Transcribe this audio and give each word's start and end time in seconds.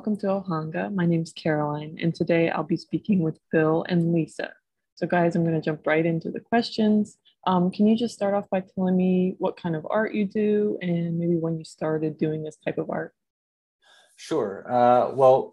Welcome 0.00 0.16
to 0.20 0.28
Ohanga. 0.28 0.90
My 0.94 1.04
name 1.04 1.20
is 1.20 1.34
Caroline, 1.34 1.98
and 2.00 2.14
today 2.14 2.48
I'll 2.48 2.62
be 2.62 2.78
speaking 2.78 3.20
with 3.20 3.38
Bill 3.52 3.84
and 3.86 4.14
Lisa. 4.14 4.50
So, 4.94 5.06
guys, 5.06 5.36
I'm 5.36 5.44
going 5.44 5.54
to 5.56 5.60
jump 5.60 5.86
right 5.86 6.06
into 6.06 6.30
the 6.30 6.40
questions. 6.40 7.18
Um, 7.46 7.70
can 7.70 7.86
you 7.86 7.98
just 7.98 8.14
start 8.14 8.32
off 8.32 8.48
by 8.48 8.60
telling 8.60 8.96
me 8.96 9.34
what 9.36 9.58
kind 9.58 9.76
of 9.76 9.86
art 9.90 10.14
you 10.14 10.24
do 10.24 10.78
and 10.80 11.18
maybe 11.18 11.36
when 11.36 11.58
you 11.58 11.64
started 11.66 12.16
doing 12.16 12.42
this 12.42 12.56
type 12.64 12.78
of 12.78 12.88
art? 12.88 13.12
Sure. 14.16 14.64
Uh, 14.72 15.10
well, 15.10 15.52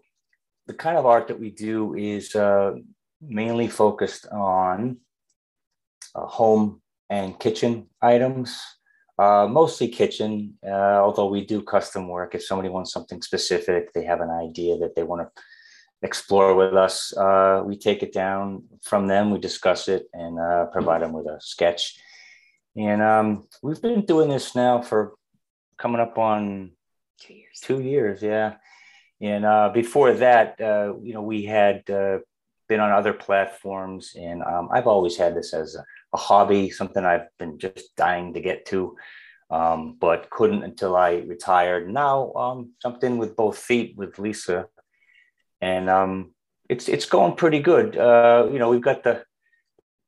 the 0.66 0.72
kind 0.72 0.96
of 0.96 1.04
art 1.04 1.28
that 1.28 1.38
we 1.38 1.50
do 1.50 1.94
is 1.94 2.34
uh, 2.34 2.72
mainly 3.20 3.68
focused 3.68 4.28
on 4.28 4.96
uh, 6.14 6.24
home 6.24 6.80
and 7.10 7.38
kitchen 7.38 7.88
items, 8.00 8.58
uh, 9.18 9.46
mostly 9.50 9.88
kitchen, 9.88 10.54
uh, 10.66 11.00
although 11.02 11.26
we 11.26 11.44
do 11.44 11.62
custom 11.62 12.08
work. 12.08 12.34
If 12.34 12.44
somebody 12.44 12.68
wants 12.68 12.92
something 12.92 13.20
specific, 13.22 13.92
they 13.92 14.04
have 14.04 14.20
an 14.20 14.30
idea 14.30 14.78
that 14.78 14.94
they 14.94 15.02
want 15.02 15.22
to 15.22 15.42
explore 16.02 16.54
with 16.54 16.74
us, 16.74 17.16
uh, 17.16 17.62
we 17.64 17.76
take 17.76 18.02
it 18.02 18.12
down 18.12 18.64
from 18.82 19.06
them, 19.06 19.30
we 19.30 19.38
discuss 19.38 19.88
it, 19.88 20.06
and 20.12 20.38
uh, 20.38 20.66
provide 20.66 21.02
them 21.02 21.12
with 21.12 21.26
a 21.26 21.38
sketch. 21.40 21.98
And 22.76 23.02
um, 23.02 23.48
we've 23.62 23.82
been 23.82 24.04
doing 24.04 24.28
this 24.28 24.54
now 24.54 24.80
for 24.80 25.14
coming 25.76 26.00
up 26.00 26.16
on 26.18 26.72
two 27.18 27.34
years. 27.34 27.60
Two 27.60 27.80
years, 27.80 28.22
yeah. 28.22 28.54
And 29.20 29.44
uh, 29.44 29.70
before 29.74 30.12
that, 30.14 30.60
uh, 30.60 30.94
you 31.02 31.14
know, 31.14 31.22
we 31.22 31.44
had 31.44 31.88
uh, 31.90 32.18
been 32.68 32.78
on 32.78 32.92
other 32.92 33.12
platforms, 33.12 34.12
and 34.16 34.42
um, 34.42 34.68
I've 34.72 34.86
always 34.86 35.16
had 35.16 35.34
this 35.34 35.52
as 35.52 35.74
a, 35.74 35.84
a, 36.12 36.16
hobby, 36.16 36.70
something 36.70 37.04
I've 37.04 37.28
been 37.38 37.58
just 37.58 37.94
dying 37.96 38.34
to 38.34 38.40
get 38.40 38.66
to, 38.66 38.96
um, 39.50 39.96
but 40.00 40.30
couldn't 40.30 40.62
until 40.62 40.96
I 40.96 41.16
retired. 41.26 41.88
Now, 41.88 42.32
um, 42.34 42.72
in 43.02 43.18
with 43.18 43.36
both 43.36 43.58
feet 43.58 43.96
with 43.96 44.18
Lisa, 44.18 44.66
and 45.60 45.88
um, 45.90 46.34
it's 46.68 46.88
it's 46.88 47.06
going 47.06 47.36
pretty 47.36 47.60
good. 47.60 47.96
Uh, 47.96 48.48
you 48.52 48.58
know, 48.58 48.70
we've 48.70 48.80
got 48.80 49.02
the 49.02 49.24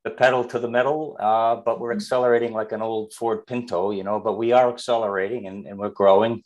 the 0.03 0.11
pedal 0.11 0.43
to 0.43 0.59
the 0.59 0.69
metal, 0.69 1.15
uh, 1.19 1.55
but 1.55 1.79
we're 1.79 1.91
mm-hmm. 1.91 1.97
accelerating 1.97 2.53
like 2.53 2.71
an 2.71 2.81
old 2.81 3.13
Ford 3.13 3.45
Pinto, 3.45 3.91
you 3.91 4.03
know, 4.03 4.19
but 4.19 4.37
we 4.37 4.51
are 4.51 4.69
accelerating 4.69 5.47
and, 5.47 5.67
and 5.67 5.77
we're 5.77 5.89
growing. 5.89 6.41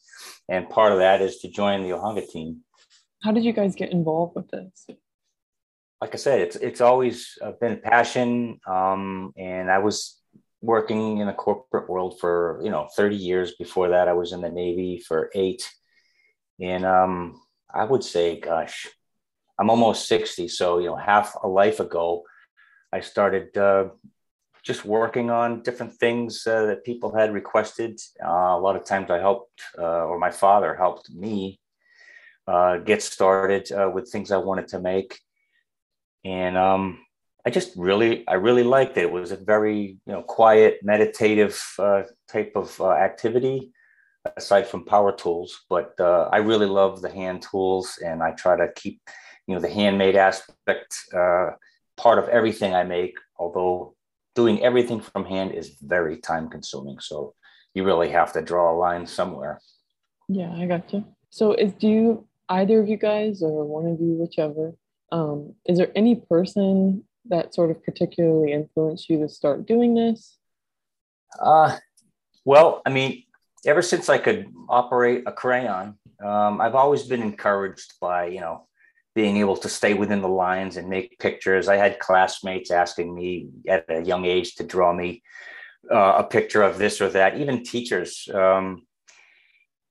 And 0.50 0.70
part 0.70 0.92
of 0.92 1.00
that 1.00 1.22
is 1.22 1.38
to 1.40 1.50
join 1.50 1.84
the 1.84 1.92
Ohanga 1.92 2.28
team. 2.28 2.62
How 3.24 3.32
did 3.32 3.46
you 3.46 3.54
guys 3.54 3.76
get 3.76 3.92
involved 3.92 4.36
with 4.36 4.50
this? 4.52 4.88
Like 6.02 6.14
I 6.14 6.18
said, 6.18 6.42
it's 6.42 6.56
it's 6.58 6.82
always 6.82 7.38
uh, 7.42 7.54
been 7.60 7.74
a 7.74 7.78
passion. 7.78 8.60
Um, 8.68 9.34
and 9.38 9.72
I 9.72 9.80
was 9.80 10.20
working 10.62 11.20
in 11.20 11.28
the 11.28 11.34
corporate 11.34 11.90
world 11.90 12.20
for, 12.20 12.60
you 12.64 12.70
know, 12.70 12.88
30 12.96 13.16
years. 13.16 13.56
Before 13.56 13.90
that, 13.90 14.08
I 14.08 14.14
was 14.14 14.34
in 14.34 14.42
the 14.42 14.50
Navy 14.50 15.00
for 15.00 15.30
eight. 15.36 15.70
And 16.60 16.86
um, 16.86 17.42
I 17.74 17.84
would 17.86 18.04
say, 18.04 18.40
gosh, 18.40 18.88
I'm 19.60 19.70
almost 19.70 20.08
60. 20.08 20.48
So, 20.48 20.80
you 20.80 20.88
know, 20.88 20.96
half 20.96 21.36
a 21.42 21.48
life 21.48 21.80
ago, 21.80 22.24
I 22.92 23.02
started 23.02 23.56
uh, 23.58 23.90
just 24.64 24.86
working 24.86 25.30
on 25.30 25.62
different 25.62 25.94
things 25.94 26.46
uh, 26.48 26.66
that 26.66 26.84
people 26.84 27.16
had 27.16 27.34
requested. 27.34 28.00
Uh, 28.24 28.30
a 28.30 28.60
lot 28.60 28.76
of 28.76 28.86
times 28.86 29.12
I 29.12 29.20
helped, 29.20 29.62
uh, 29.78 30.06
or 30.06 30.18
my 30.18 30.32
father 30.32 30.76
helped 30.76 31.10
me 31.12 31.60
uh, 32.48 32.78
get 32.78 33.02
started 33.02 33.70
with 33.94 34.10
things 34.12 34.32
I 34.32 34.38
wanted 34.38 34.68
to 34.70 34.80
make. 34.80 35.20
And 36.26 36.58
um, 36.58 37.00
I 37.46 37.52
just 37.52 37.72
really, 37.78 38.28
I 38.28 38.34
really 38.34 38.64
liked 38.64 38.98
it. 38.98 39.04
It 39.04 39.12
was 39.12 39.32
a 39.32 39.38
very, 39.38 39.98
you 40.06 40.14
know, 40.14 40.24
quiet, 40.24 40.80
meditative 40.82 41.62
type 42.28 42.52
of 42.56 42.82
activity 42.82 43.72
aside 44.38 44.68
from 44.68 44.86
power 44.86 45.12
tools. 45.12 45.62
But 45.70 45.94
uh, 46.00 46.30
I 46.32 46.38
really 46.38 46.66
love 46.66 47.02
the 47.02 47.10
hand 47.10 47.44
tools, 47.50 48.00
and 48.04 48.24
I 48.24 48.32
try 48.32 48.58
to 48.58 48.70
keep 48.76 49.02
you 49.48 49.56
know 49.56 49.62
the 49.62 49.70
handmade 49.70 50.16
aspect 50.16 50.98
uh, 51.14 51.52
part 51.98 52.20
of 52.20 52.28
everything 52.30 52.74
I 52.74 52.84
make. 52.84 53.16
Although 53.38 53.96
doing 54.34 54.64
everything 54.64 55.00
from 55.02 55.26
hand 55.26 55.52
is 55.52 55.78
very 55.82 56.18
time 56.18 56.50
consuming, 56.50 57.00
so 57.00 57.34
you 57.74 57.84
really 57.84 58.10
have 58.10 58.34
to 58.34 58.42
draw 58.42 58.74
a 58.74 58.78
line 58.78 59.06
somewhere. 59.06 59.60
Yeah, 60.28 60.52
I 60.54 60.66
got 60.66 60.92
you. 60.94 61.06
So, 61.30 61.54
is 61.54 61.74
do 61.74 61.88
you 61.88 62.28
either 62.50 62.80
of 62.80 62.88
you 62.88 62.98
guys 62.98 63.42
or 63.42 63.66
one 63.66 63.86
of 63.86 64.00
you, 64.00 64.14
whichever, 64.14 64.74
um, 65.12 65.56
is 65.66 65.78
there 65.78 65.92
any 65.96 66.16
person 66.16 67.04
that 67.30 67.54
sort 67.54 67.72
of 67.72 67.84
particularly 67.84 68.52
influenced 68.52 69.10
you 69.10 69.20
to 69.20 69.30
start 69.30 69.66
doing 69.66 69.96
this? 69.96 70.38
Uh, 71.40 71.78
well, 72.44 72.82
I 72.86 72.90
mean, 72.90 73.24
ever 73.66 73.82
since 73.82 74.10
I 74.10 74.18
could 74.18 74.48
operate 74.70 75.24
a 75.26 75.32
crayon, 75.32 75.98
um, 76.24 76.62
I've 76.62 76.76
always 76.76 77.04
been 77.04 77.22
encouraged 77.22 77.94
by, 78.00 78.28
you 78.28 78.40
know, 78.40 78.68
being 79.16 79.38
able 79.38 79.58
to 79.58 79.70
stay 79.70 79.94
within 79.94 80.22
the 80.22 80.28
lines 80.28 80.78
and 80.78 80.90
make 80.90 81.18
pictures. 81.20 81.68
I 81.68 81.78
had 81.78 82.00
classmates 82.00 82.70
asking 82.70 83.16
me 83.16 83.50
at 83.68 83.86
a 83.90 84.04
young 84.04 84.26
age 84.26 84.56
to 84.56 84.64
draw 84.64 84.94
me 84.94 85.24
uh, 85.92 86.16
a 86.18 86.24
picture 86.24 86.64
of 86.64 86.78
this 86.78 87.00
or 87.02 87.10
that, 87.10 87.38
even 87.38 87.64
teachers. 87.64 88.28
Um, 88.34 88.86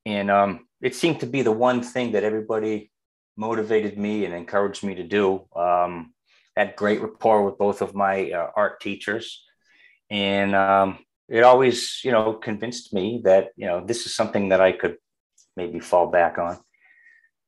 and 0.05 0.31
um, 0.31 0.67
it 0.83 0.95
seemed 0.95 1.21
to 1.21 1.27
be 1.27 1.43
the 1.43 1.53
one 1.53 1.83
thing 1.83 2.13
that 2.13 2.25
everybody 2.25 2.91
motivated 3.37 3.99
me 3.99 4.25
and 4.25 4.35
encouraged 4.35 4.85
me 4.85 4.95
to 4.97 5.03
do. 5.03 5.47
Um, 5.55 6.15
had 6.57 6.77
great 6.77 7.03
rapport 7.03 7.45
with 7.45 7.59
both 7.59 7.83
of 7.83 7.95
my 7.95 8.31
uh, 8.31 8.51
art 8.55 8.81
teachers. 8.81 9.45
And 10.11 10.55
um, 10.55 10.99
it 11.29 11.43
always, 11.43 12.01
you 12.05 12.13
know, 12.13 12.35
convinced 12.35 12.93
me 12.93 13.23
that, 13.25 13.49
you 13.57 13.67
know, 13.67 13.85
this 13.85 14.07
is 14.07 14.15
something 14.15 14.51
that 14.51 14.61
I 14.61 14.73
could 14.73 14.97
maybe 15.57 15.81
fall 15.81 16.09
back 16.09 16.39
on. 16.39 16.59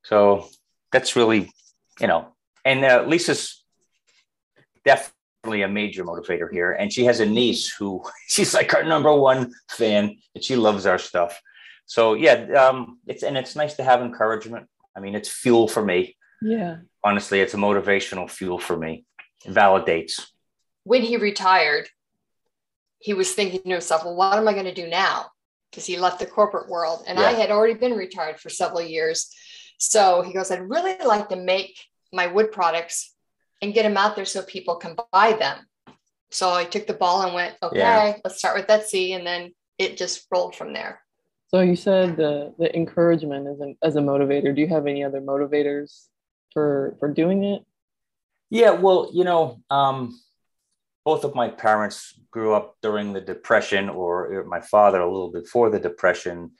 So 0.03 0.47
that's 0.91 1.15
really, 1.15 1.51
you 1.99 2.07
know, 2.07 2.35
and 2.65 2.83
uh, 2.83 3.05
Lisa's 3.07 3.63
definitely 4.83 5.61
a 5.61 5.67
major 5.67 6.03
motivator 6.03 6.51
here. 6.51 6.71
And 6.73 6.91
she 6.91 7.05
has 7.05 7.19
a 7.19 7.25
niece 7.25 7.69
who 7.69 8.03
she's 8.27 8.53
like 8.53 8.73
our 8.73 8.83
number 8.83 9.13
one 9.13 9.53
fan 9.69 10.17
and 10.35 10.43
she 10.43 10.55
loves 10.55 10.85
our 10.85 10.97
stuff. 10.97 11.41
So 11.85 12.15
yeah, 12.15 12.33
um, 12.53 12.99
it's, 13.07 13.23
and 13.23 13.37
it's 13.37 13.55
nice 13.55 13.75
to 13.75 13.83
have 13.83 14.01
encouragement. 14.01 14.67
I 14.97 14.99
mean, 14.99 15.13
it's 15.13 15.29
fuel 15.29 15.67
for 15.67 15.85
me. 15.85 16.17
Yeah. 16.41 16.77
Honestly, 17.03 17.39
it's 17.39 17.53
a 17.53 17.57
motivational 17.57 18.29
fuel 18.29 18.57
for 18.57 18.75
me. 18.75 19.05
It 19.45 19.53
validates. 19.53 20.25
When 20.83 21.03
he 21.03 21.17
retired, 21.17 21.87
he 22.99 23.13
was 23.13 23.31
thinking 23.31 23.61
to 23.61 23.69
himself, 23.69 24.03
well, 24.03 24.15
what 24.15 24.37
am 24.37 24.47
I 24.47 24.53
going 24.53 24.65
to 24.65 24.73
do 24.73 24.87
now? 24.87 25.27
Because 25.69 25.85
he 25.85 25.97
left 25.97 26.19
the 26.19 26.25
corporate 26.25 26.67
world 26.67 27.03
and 27.07 27.19
yeah. 27.19 27.25
I 27.25 27.33
had 27.33 27.51
already 27.51 27.75
been 27.75 27.93
retired 27.93 28.39
for 28.39 28.49
several 28.49 28.81
years. 28.81 29.29
So 29.77 30.23
he 30.23 30.33
goes, 30.33 30.49
I'd 30.49 30.67
really 30.67 30.97
like 31.05 31.29
to 31.29 31.35
make 31.35 31.77
my 32.11 32.25
wood 32.25 32.51
products 32.51 33.13
and 33.61 33.73
get 33.73 33.83
them 33.83 33.97
out 33.97 34.15
there 34.15 34.25
so 34.25 34.41
people 34.41 34.77
can 34.77 34.95
buy 35.11 35.33
them. 35.33 35.59
So 36.31 36.51
I 36.51 36.65
took 36.65 36.87
the 36.87 36.93
ball 36.93 37.21
and 37.21 37.35
went, 37.35 37.55
okay, 37.61 37.77
yeah. 37.77 38.17
let's 38.23 38.39
start 38.39 38.57
with 38.57 38.67
Etsy. 38.67 39.15
And 39.15 39.27
then 39.27 39.53
it 39.77 39.97
just 39.97 40.25
rolled 40.31 40.55
from 40.55 40.73
there. 40.73 41.01
So 41.49 41.61
you 41.61 41.75
said 41.75 42.17
the, 42.17 42.53
the 42.59 42.75
encouragement 42.75 43.47
as, 43.47 43.59
an, 43.59 43.77
as 43.81 43.95
a 43.95 44.01
motivator. 44.01 44.53
Do 44.53 44.61
you 44.61 44.67
have 44.67 44.85
any 44.85 45.03
other 45.03 45.21
motivators 45.21 46.07
for, 46.53 46.97
for 46.99 47.11
doing 47.11 47.43
it? 47.43 47.63
Yeah, 48.49 48.71
well, 48.71 49.09
you 49.13 49.23
know, 49.23 49.61
um, 49.69 50.19
both 51.07 51.23
of 51.23 51.35
my 51.35 51.47
parents 51.47 52.19
grew 52.31 52.53
up 52.53 52.75
during 52.81 53.13
the 53.13 53.21
depression 53.21 53.87
or 53.87 54.43
my 54.45 54.59
father 54.59 54.99
a 54.99 55.09
little 55.09 55.31
before 55.31 55.69
the 55.69 55.79
depression 55.79 56.51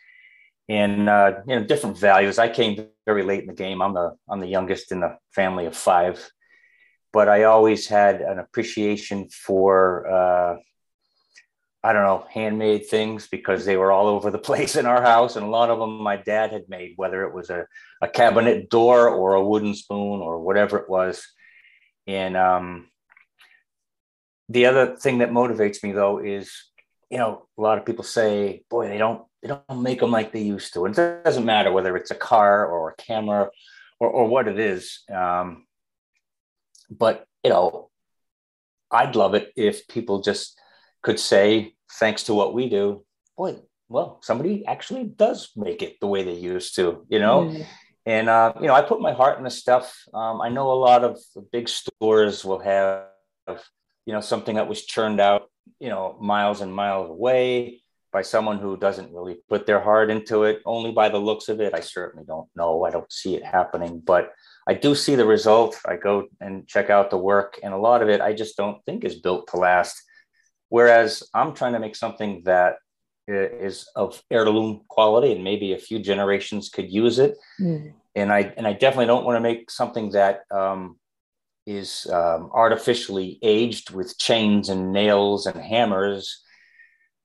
and 0.70 1.10
uh, 1.10 1.34
you 1.46 1.56
know 1.56 1.66
different 1.66 1.98
values 1.98 2.40
i 2.40 2.48
came 2.48 2.88
very 3.06 3.24
late 3.24 3.42
in 3.42 3.48
the 3.48 3.54
game 3.54 3.82
i'm 3.82 3.94
the 3.94 4.16
i'm 4.30 4.40
the 4.40 4.48
youngest 4.48 4.92
in 4.92 5.02
the 5.02 5.18
family 5.32 5.66
of 5.66 5.76
five 5.76 6.32
but 7.12 7.28
i 7.28 7.44
always 7.44 7.88
had 7.88 8.22
an 8.22 8.40
appreciation 8.40 9.28
for 9.30 10.10
uh, 10.10 10.56
i 11.88 11.94
don't 11.94 12.04
know 12.04 12.26
handmade 12.30 12.86
things 12.86 13.28
because 13.28 13.64
they 13.64 13.78
were 13.78 13.92
all 13.92 14.08
over 14.08 14.30
the 14.30 14.38
place 14.50 14.76
in 14.76 14.86
our 14.86 15.02
house 15.02 15.36
and 15.36 15.46
a 15.46 15.50
lot 15.50 15.70
of 15.70 15.80
them 15.80 15.98
my 15.98 16.18
dad 16.18 16.52
had 16.52 16.68
made 16.68 16.94
whether 16.98 17.24
it 17.24 17.34
was 17.34 17.50
a, 17.50 17.66
a 18.02 18.08
cabinet 18.08 18.70
door 18.70 19.08
or 19.10 19.34
a 19.36 19.46
wooden 19.46 19.74
spoon 19.74 20.22
or 20.22 20.40
whatever 20.40 20.78
it 20.78 20.90
was. 20.90 21.26
And 22.06 22.36
um, 22.38 22.88
the 24.50 24.66
other 24.66 24.96
thing 24.96 25.20
that 25.20 25.32
motivates 25.32 25.82
me 25.84 25.92
though 25.94 26.20
is 26.20 26.52
you 27.10 27.18
know 27.18 27.48
a 27.58 27.62
lot 27.62 27.78
of 27.78 27.86
people 27.86 28.04
say 28.04 28.64
boy 28.70 28.88
they 28.90 28.98
don't 28.98 29.24
they 29.42 29.48
don't 29.48 29.82
make 29.82 30.00
them 30.00 30.12
like 30.12 30.32
they 30.32 30.42
used 30.42 30.74
to. 30.74 30.86
And 30.86 30.98
it 30.98 31.24
doesn't 31.24 31.46
matter 31.46 31.72
whether 31.72 31.96
it's 31.96 32.12
a 32.12 32.16
car 32.16 32.66
or 32.66 32.90
a 32.90 32.96
camera 32.96 33.50
or, 34.00 34.10
or 34.10 34.28
what 34.28 34.48
it 34.48 34.60
is 34.60 35.00
um, 35.14 35.66
but 36.90 37.26
you 37.44 37.50
know 37.50 37.90
i'd 38.92 39.16
love 39.16 39.34
it 39.34 39.52
if 39.56 39.88
people 39.88 40.22
just 40.22 40.58
could 41.02 41.20
say 41.20 41.74
thanks 42.00 42.24
to 42.24 42.34
what 42.34 42.54
we 42.54 42.70
do. 42.70 43.04
Boy 43.38 43.58
well 43.90 44.20
somebody 44.22 44.66
actually 44.66 45.04
does 45.04 45.52
make 45.56 45.82
it 45.82 46.00
the 46.00 46.08
way 46.08 46.24
they 46.24 46.34
used 46.34 46.76
to 46.76 47.06
you 47.10 47.20
know? 47.20 47.44
Mm. 47.44 47.66
and 48.06 48.30
uh, 48.30 48.54
you 48.60 48.68
know 48.68 48.74
i 48.74 48.82
put 48.82 49.02
my 49.02 49.14
heart 49.14 49.38
in 49.38 49.44
the 49.44 49.50
stuff. 49.50 49.96
Um, 50.14 50.42
i 50.42 50.50
know 50.50 50.72
a 50.72 50.80
lot 50.90 51.04
of 51.04 51.20
big 51.52 51.70
stores 51.70 52.44
will 52.44 52.60
have 52.60 53.06
you 54.06 54.14
know 54.14 54.22
something 54.22 54.56
that 54.56 54.68
was 54.68 54.86
churned 54.86 55.20
out 55.20 55.50
you 55.80 55.90
know 55.90 56.18
miles 56.22 56.62
and 56.62 56.74
miles 56.74 57.10
away 57.10 57.82
by 58.14 58.22
someone 58.22 58.58
who 58.58 58.78
doesn't 58.78 59.14
really 59.14 59.36
put 59.50 59.66
their 59.66 59.82
heart 59.82 60.10
into 60.10 60.44
it. 60.46 60.62
Only 60.66 60.94
by 60.94 61.10
the 61.10 61.18
looks 61.18 61.50
of 61.50 61.60
it 61.60 61.74
i 61.74 61.82
certainly 61.82 62.26
don't 62.26 62.50
know. 62.56 62.86
I 62.86 62.90
don't 62.90 63.12
see 63.12 63.36
it 63.36 63.44
happening 63.44 64.02
but 64.06 64.32
i 64.68 64.74
do 64.74 64.96
see 64.96 65.16
the 65.16 65.26
result. 65.26 65.80
I 65.86 65.96
go 65.98 66.28
and 66.42 66.68
check 66.68 66.90
out 66.90 67.10
the 67.10 67.18
work 67.18 67.60
and 67.64 67.74
a 67.74 67.78
lot 67.78 68.02
of 68.02 68.10
it 68.10 68.22
i 68.22 68.34
just 68.34 68.58
don't 68.58 68.84
think 68.86 69.04
is 69.04 69.20
built 69.20 69.48
to 69.48 69.58
last 69.58 69.96
whereas 70.70 71.24
i'm 71.34 71.54
trying 71.54 71.74
to 71.74 71.80
make 71.80 71.96
something 71.96 72.42
that 72.46 72.76
is 73.28 73.90
of 73.96 74.22
heirloom 74.32 74.82
quality 74.88 75.34
and 75.34 75.44
maybe 75.44 75.74
a 75.74 75.78
few 75.78 76.00
generations 76.00 76.70
could 76.70 76.90
use 76.90 77.20
it 77.20 77.36
mm. 77.60 77.92
and 78.16 78.32
i 78.32 78.42
and 78.58 78.66
i 78.66 78.74
definitely 78.74 79.06
don't 79.06 79.26
want 79.26 79.36
to 79.36 79.42
make 79.42 79.70
something 79.70 80.12
that 80.12 80.42
um, 80.52 80.98
is 81.66 82.08
um, 82.08 82.50
artificially 82.54 83.38
aged 83.42 83.92
with 83.92 84.18
chains 84.18 84.70
and 84.70 84.94
nails 84.94 85.46
and 85.46 85.60
hammers 85.62 86.44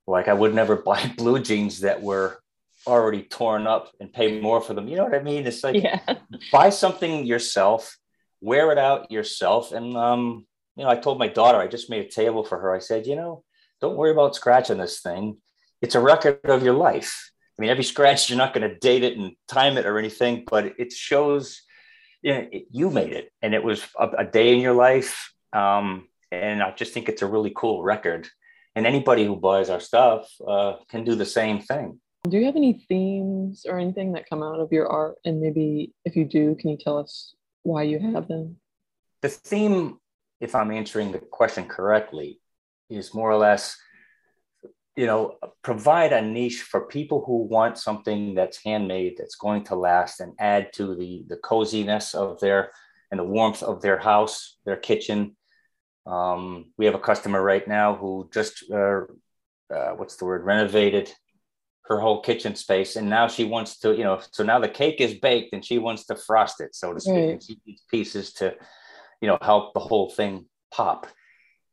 like 0.07 0.29
I 0.29 0.35
would 0.35 0.55
never 0.55 0.77
buy 0.91 1.13
blue 1.17 1.41
jeans 1.41 1.81
that 1.81 2.03
were 2.03 2.39
already 2.87 3.23
torn 3.23 3.67
up 3.67 3.93
and 4.01 4.13
pay 4.13 4.41
more 4.41 4.61
for 4.61 4.75
them. 4.75 4.89
You 4.89 4.97
know 4.97 5.05
what 5.05 5.15
I 5.15 5.23
mean? 5.23 5.47
It's 5.47 5.63
like 5.63 5.83
yeah. 5.83 6.01
buy 6.51 6.71
something 6.71 7.25
yourself, 7.25 7.97
wear 8.41 8.73
it 8.73 8.79
out 8.79 9.11
yourself. 9.11 9.73
And 9.73 9.97
um, 9.97 10.47
you 10.77 10.85
know, 10.85 10.91
I 10.91 10.97
told 10.97 11.19
my 11.19 11.29
daughter, 11.29 11.59
I 11.59 11.67
just 11.67 11.91
made 11.91 12.05
a 12.05 12.11
table 12.11 12.45
for 12.45 12.59
her. 12.59 12.75
I 12.75 12.79
said, 12.79 13.07
you 13.07 13.17
know, 13.17 13.45
don't 13.81 13.97
worry 13.97 14.13
about 14.13 14.35
scratching 14.35 14.79
this 14.79 15.01
thing. 15.01 15.39
It's 15.81 15.95
a 15.95 16.01
record 16.01 16.41
of 16.45 16.63
your 16.63 16.75
life. 16.75 17.31
I 17.59 17.63
mean, 17.63 17.71
every 17.71 17.85
scratch, 17.85 18.31
you're 18.31 18.39
not 18.39 18.55
going 18.55 18.69
to 18.69 18.79
date 18.79 19.05
it 19.05 19.19
and 19.19 19.33
time 19.49 19.77
it 19.77 19.87
or 19.87 19.99
anything, 19.99 20.45
but 20.49 20.75
it 20.79 20.93
shows 20.93 21.61
you, 22.23 22.33
know, 22.33 22.49
it, 22.51 22.67
you 22.71 22.91
made 22.91 23.13
it 23.13 23.31
and 23.43 23.55
it 23.55 23.63
was 23.63 23.85
a, 23.99 24.09
a 24.19 24.25
day 24.25 24.55
in 24.55 24.61
your 24.61 24.75
life. 24.75 25.33
Um, 25.53 26.09
and 26.31 26.63
I 26.63 26.71
just 26.71 26.95
think 26.95 27.09
it's 27.09 27.23
a 27.23 27.27
really 27.27 27.53
cool 27.55 27.83
record 27.83 28.29
and 28.75 28.87
anybody 28.87 29.25
who 29.27 29.37
buys 29.37 29.69
our 29.69 29.81
stuff 29.81 30.31
uh, 30.47 30.77
can 30.89 31.05
do 31.05 31.15
the 31.15 31.27
same 31.27 31.61
thing. 31.61 32.01
Do 32.29 32.39
you 32.39 32.47
have 32.47 32.57
any 32.57 32.85
themes 32.89 33.67
or 33.69 33.79
anything 33.79 34.13
that 34.13 34.29
come 34.29 34.43
out 34.43 34.61
of 34.61 34.73
your 34.73 34.87
art? 34.87 35.17
And 35.25 35.41
maybe 35.41 35.93
if 36.05 36.17
you 36.17 36.25
do, 36.25 36.55
can 36.55 36.71
you 36.71 36.79
tell 36.79 36.99
us 36.99 37.35
why 37.65 37.83
you 37.83 37.99
have 37.99 38.29
them? 38.29 38.57
The 39.21 39.29
theme, 39.29 39.99
if 40.43 40.55
I'm 40.55 40.71
answering 40.71 41.13
the 41.13 41.19
question 41.19 41.65
correctly, 41.67 42.41
is 42.91 43.15
more 43.15 43.31
or 43.31 43.39
less, 43.39 43.77
you 44.97 45.07
know, 45.07 45.37
provide 45.63 46.13
a 46.13 46.21
niche 46.21 46.63
for 46.71 46.81
people 46.97 47.25
who 47.27 47.37
want 47.57 47.79
something 47.79 48.35
that's 48.35 48.65
handmade, 48.65 49.15
that's 49.17 49.37
going 49.37 49.65
to 49.65 49.77
last, 49.77 50.21
and 50.21 50.33
add 50.39 50.73
to 50.75 50.85
the 51.01 51.25
the 51.33 51.41
coziness 51.51 52.07
of 52.15 52.41
their 52.41 52.71
and 53.11 53.21
the 53.21 53.25
warmth 53.37 53.63
of 53.63 53.81
their 53.83 53.99
house, 53.99 54.59
their 54.67 54.81
kitchen, 54.91 55.37
um, 56.07 56.73
we 56.79 56.87
have 56.87 56.95
a 56.95 56.99
customer 56.99 57.43
right 57.43 57.67
now 57.67 57.95
who 57.95 58.29
just, 58.33 58.65
uh, 58.71 59.03
uh, 59.73 59.93
what's 59.97 60.17
the 60.17 60.25
word, 60.25 60.45
renovated 60.45 61.13
her 61.85 62.01
whole 62.01 62.21
kitchen 62.23 62.55
space. 62.55 62.97
And 62.97 63.09
now 63.09 63.29
she 63.29 63.45
wants 63.45 63.79
to, 63.81 63.95
you 63.95 64.05
know, 64.05 64.21
so 64.33 64.43
now 64.45 64.59
the 64.59 64.69
cake 64.69 65.01
is 65.01 65.15
baked 65.15 65.53
and 65.53 65.65
she 65.65 65.79
wants 65.79 66.07
to 66.07 66.17
frost 66.17 66.61
it, 66.61 66.75
so 66.75 66.93
to 66.93 67.01
speak. 67.01 67.15
And 67.33 67.43
she 67.43 67.61
needs 67.67 67.83
pieces 67.91 68.33
to, 68.35 68.55
you 69.23 69.29
know, 69.29 69.39
help 69.41 69.73
the 69.73 69.81
whole 69.81 70.11
thing 70.11 70.45
pop. 70.71 71.07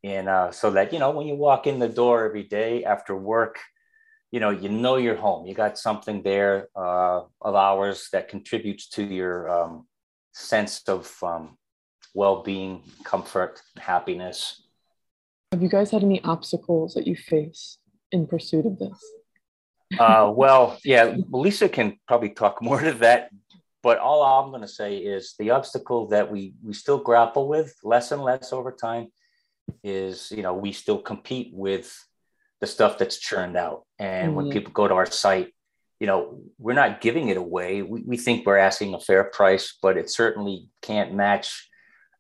And 0.04 0.30
uh, 0.30 0.52
so 0.52 0.72
that, 0.72 0.94
you 0.94 1.00
know, 1.00 1.10
when 1.12 1.28
you 1.28 1.36
walk 1.36 1.68
in 1.68 1.80
the 1.80 1.90
door 1.90 2.24
every 2.24 2.44
day 2.44 2.86
after 2.86 3.14
work, 3.18 3.60
you 4.32 4.40
know, 4.40 4.52
you 4.52 4.70
know 4.70 4.96
you're 4.96 5.16
home. 5.16 5.48
You 5.48 5.56
got 5.56 5.78
something 5.78 6.22
there 6.22 6.70
uh, 6.76 7.22
of 7.42 7.56
ours 7.56 8.08
that 8.14 8.30
contributes 8.30 8.88
to 8.90 9.04
your 9.04 9.50
um, 9.50 9.88
sense 10.34 10.84
of 10.88 11.12
um, 11.24 11.58
well-being, 12.14 12.84
comfort, 13.04 13.60
happiness. 13.78 14.62
Have 15.52 15.64
you 15.64 15.70
guys 15.70 15.90
had 15.90 16.04
any 16.04 16.24
obstacles 16.24 16.94
that 16.94 17.08
you 17.08 17.16
face 17.16 17.80
in 18.12 18.28
pursuit 18.28 18.68
of 18.68 18.78
this? 18.78 19.04
uh, 20.00 20.32
well, 20.34 20.78
yeah, 20.86 21.16
Lisa 21.32 21.68
can 21.68 21.98
probably 22.08 22.30
talk 22.30 22.62
more 22.62 22.80
to 22.80 22.94
that. 22.94 23.32
But 23.82 24.00
all 24.00 24.24
I'm 24.24 24.50
going 24.50 24.62
to 24.62 24.68
say 24.68 24.98
is 24.98 25.36
the 25.40 25.52
obstacle 25.52 26.08
that 26.08 26.32
we 26.32 26.54
we 26.64 26.74
still 26.74 26.98
grapple 26.98 27.48
with 27.48 27.76
less 27.84 28.12
and 28.12 28.24
less 28.24 28.52
over 28.52 28.72
time 28.72 29.08
is 29.84 30.32
you 30.32 30.42
know 30.42 30.54
we 30.54 30.72
still 30.74 30.98
compete 30.98 31.52
with 31.54 31.96
the 32.60 32.68
stuff 32.68 32.98
that's 32.98 33.18
churned 33.18 33.56
out, 33.56 33.86
and 33.98 34.30
mm-hmm. 34.30 34.36
when 34.36 34.52
people 34.52 34.74
go 34.74 34.88
to 34.88 34.94
our 34.94 35.06
site, 35.06 35.54
you 36.00 36.08
know 36.08 36.42
we're 36.58 36.74
not 36.74 37.02
giving 37.02 37.30
it 37.30 37.38
away. 37.38 37.82
We 37.82 38.02
we 38.02 38.18
think 38.18 38.46
we're 38.46 38.58
asking 38.58 38.94
a 38.94 39.00
fair 39.00 39.24
price, 39.24 39.78
but 39.82 39.98
it 39.98 40.10
certainly 40.10 40.68
can't 40.82 41.14
match 41.14 41.70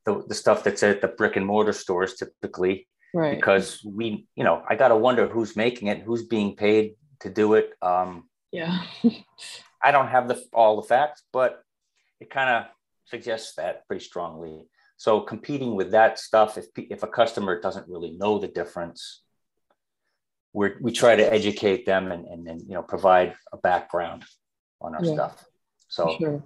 the, 0.06 0.24
the 0.28 0.36
stuff 0.36 0.64
that's 0.64 0.84
at 0.84 1.02
the 1.02 1.08
brick 1.08 1.36
and 1.36 1.46
mortar 1.46 1.74
stores 1.74 2.16
typically 2.16 2.88
right 3.14 3.36
because 3.36 3.82
we 3.86 4.28
you 4.36 4.44
know 4.44 4.64
i 4.68 4.76
gotta 4.76 4.96
wonder 4.96 5.28
who's 5.28 5.56
making 5.56 5.88
it 5.88 6.02
who's 6.02 6.24
being 6.24 6.56
paid 6.56 6.94
to 7.20 7.30
do 7.30 7.54
it 7.54 7.72
um 7.82 8.28
yeah 8.52 8.84
i 9.84 9.92
don't 9.92 10.08
have 10.08 10.28
the 10.28 10.42
all 10.54 10.76
the 10.81 10.88
facts 10.88 11.24
but 11.31 11.64
it 12.20 12.30
kind 12.30 12.50
of 12.50 12.66
suggests 13.10 13.56
that 13.56 13.88
pretty 13.88 14.04
strongly. 14.04 14.68
So 14.98 15.22
competing 15.22 15.76
with 15.76 15.92
that 15.92 16.20
stuff 16.20 16.58
if 16.58 16.66
if 16.76 17.04
a 17.04 17.08
customer 17.08 17.60
doesn't 17.60 17.88
really 17.88 18.12
know 18.12 18.38
the 18.38 18.48
difference 18.48 19.24
we 20.54 20.72
we 20.81 20.92
try 20.92 21.16
to 21.16 21.34
educate 21.34 21.86
them 21.86 22.12
and, 22.12 22.26
and, 22.26 22.48
and 22.48 22.62
you 22.62 22.74
know 22.74 22.84
provide 22.84 23.36
a 23.54 23.58
background 23.58 24.26
on 24.81 24.96
our 24.96 25.04
yeah, 25.04 25.14
stuff. 25.14 25.46
So 25.88 26.16
sure. 26.20 26.44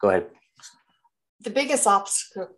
go 0.00 0.10
ahead. 0.10 0.26
The 1.40 1.50
biggest 1.50 1.86
obstacle 1.86 2.48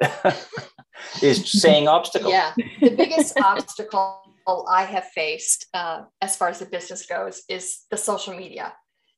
is 1.22 1.50
saying 1.50 1.88
obstacle. 1.88 2.30
Yeah, 2.30 2.52
the 2.80 2.90
biggest 2.90 3.38
obstacle 3.52 4.22
I 4.68 4.84
have 4.84 5.06
faced 5.06 5.66
uh, 5.74 6.02
as 6.22 6.36
far 6.36 6.48
as 6.48 6.60
the 6.60 6.66
business 6.66 7.06
goes 7.06 7.42
is 7.48 7.84
the 7.90 7.96
social 7.96 8.34
media 8.36 8.72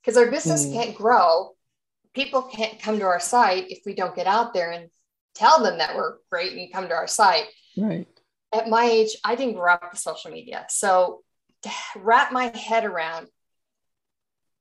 because 0.08 0.25
our 0.25 0.31
business 0.31 0.64
mm. 0.64 0.72
can't 0.72 0.96
grow. 0.96 1.50
People 2.14 2.40
can't 2.40 2.81
come 2.81 2.99
to 2.99 3.05
our 3.05 3.20
site 3.20 3.66
if 3.69 3.81
we 3.84 3.93
don't 3.93 4.16
get 4.16 4.26
out 4.26 4.55
there 4.55 4.70
and 4.70 4.88
tell 5.34 5.62
them 5.62 5.76
that 5.76 5.96
we're 5.96 6.16
great 6.31 6.55
and 6.55 6.72
come 6.72 6.88
to 6.88 6.94
our 6.94 7.06
site. 7.06 7.44
Right. 7.76 8.08
At 8.55 8.70
my 8.70 8.84
age, 8.84 9.19
I 9.22 9.34
didn't 9.34 9.56
grow 9.56 9.75
up 9.75 9.84
with 9.93 10.00
social 10.00 10.31
media. 10.31 10.64
So 10.70 11.20
to 11.60 11.70
wrap 11.94 12.32
my 12.32 12.50
head 12.56 12.87
around 12.87 13.26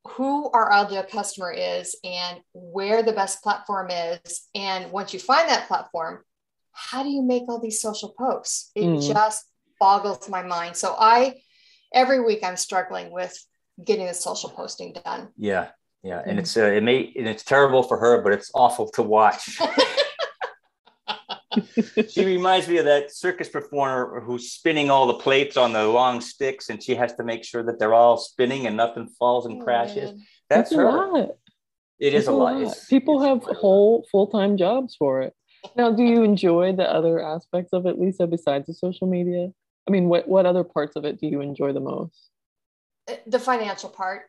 who 0.05 0.51
our 0.51 0.73
ideal 0.73 1.03
customer 1.03 1.53
is 1.53 1.95
and 2.03 2.41
where 2.51 3.01
the 3.01 3.13
best 3.13 3.41
platform 3.41 3.89
is. 3.89 4.49
And 4.53 4.91
once 4.91 5.13
you 5.13 5.19
find 5.21 5.47
that 5.47 5.69
platform, 5.69 6.23
how 6.73 7.03
do 7.03 7.09
you 7.09 7.21
make 7.21 7.43
all 7.47 7.61
these 7.61 7.81
social 7.81 8.13
posts? 8.19 8.69
It 8.75 8.83
mm. 8.83 9.13
just 9.13 9.45
boggles 9.79 10.27
my 10.27 10.43
mind. 10.43 10.75
So 10.75 10.93
I, 10.99 11.35
every 11.93 12.19
week, 12.19 12.43
I'm 12.43 12.57
struggling 12.57 13.13
with 13.13 13.41
getting 13.83 14.07
the 14.07 14.13
social 14.13 14.49
posting 14.49 14.93
done. 14.93 15.29
Yeah, 15.37 15.69
yeah, 16.03 16.21
and 16.25 16.37
mm. 16.37 16.41
it's 16.41 16.55
uh, 16.57 16.63
it 16.63 16.83
may 16.83 17.13
and 17.15 17.27
it's 17.27 17.43
terrible 17.43 17.83
for 17.83 17.97
her, 17.97 18.21
but 18.21 18.33
it's 18.33 18.51
awful 18.53 18.89
to 18.91 19.03
watch. 19.03 19.59
she 22.09 22.25
reminds 22.25 22.67
me 22.67 22.77
of 22.77 22.85
that 22.85 23.11
circus 23.11 23.49
performer 23.49 24.21
who's 24.21 24.51
spinning 24.51 24.89
all 24.89 25.07
the 25.07 25.15
plates 25.15 25.57
on 25.57 25.73
the 25.73 25.85
long 25.87 26.21
sticks, 26.21 26.69
and 26.69 26.81
she 26.81 26.95
has 26.95 27.13
to 27.13 27.23
make 27.23 27.43
sure 27.43 27.63
that 27.63 27.79
they're 27.79 27.93
all 27.93 28.17
spinning 28.17 28.67
and 28.67 28.77
nothing 28.77 29.07
falls 29.19 29.45
and 29.45 29.61
oh, 29.61 29.65
crashes. 29.65 30.11
Man. 30.11 30.25
That's, 30.49 30.69
That's 30.69 30.75
her. 30.75 30.87
A 30.87 30.91
lot. 30.91 31.29
It 31.99 32.13
is 32.13 32.27
a, 32.27 32.31
a 32.31 32.33
lot. 32.33 32.57
lot. 32.57 32.77
People 32.89 33.21
it's 33.21 33.47
have 33.47 33.57
whole 33.57 34.07
full 34.11 34.27
time 34.27 34.57
jobs 34.57 34.95
for 34.95 35.21
it. 35.21 35.33
Now, 35.75 35.91
do 35.91 36.03
you 36.03 36.23
enjoy 36.23 36.73
the 36.73 36.89
other 36.89 37.23
aspects 37.23 37.73
of 37.73 37.85
it, 37.85 37.99
Lisa, 37.99 38.27
besides 38.27 38.67
the 38.67 38.73
social 38.73 39.07
media? 39.07 39.49
I 39.87 39.91
mean, 39.91 40.09
what 40.09 40.27
what 40.27 40.45
other 40.45 40.63
parts 40.63 40.95
of 40.95 41.05
it 41.05 41.19
do 41.19 41.27
you 41.27 41.41
enjoy 41.41 41.73
the 41.73 41.79
most? 41.79 42.29
The 43.25 43.39
financial 43.39 43.89
part. 43.89 44.23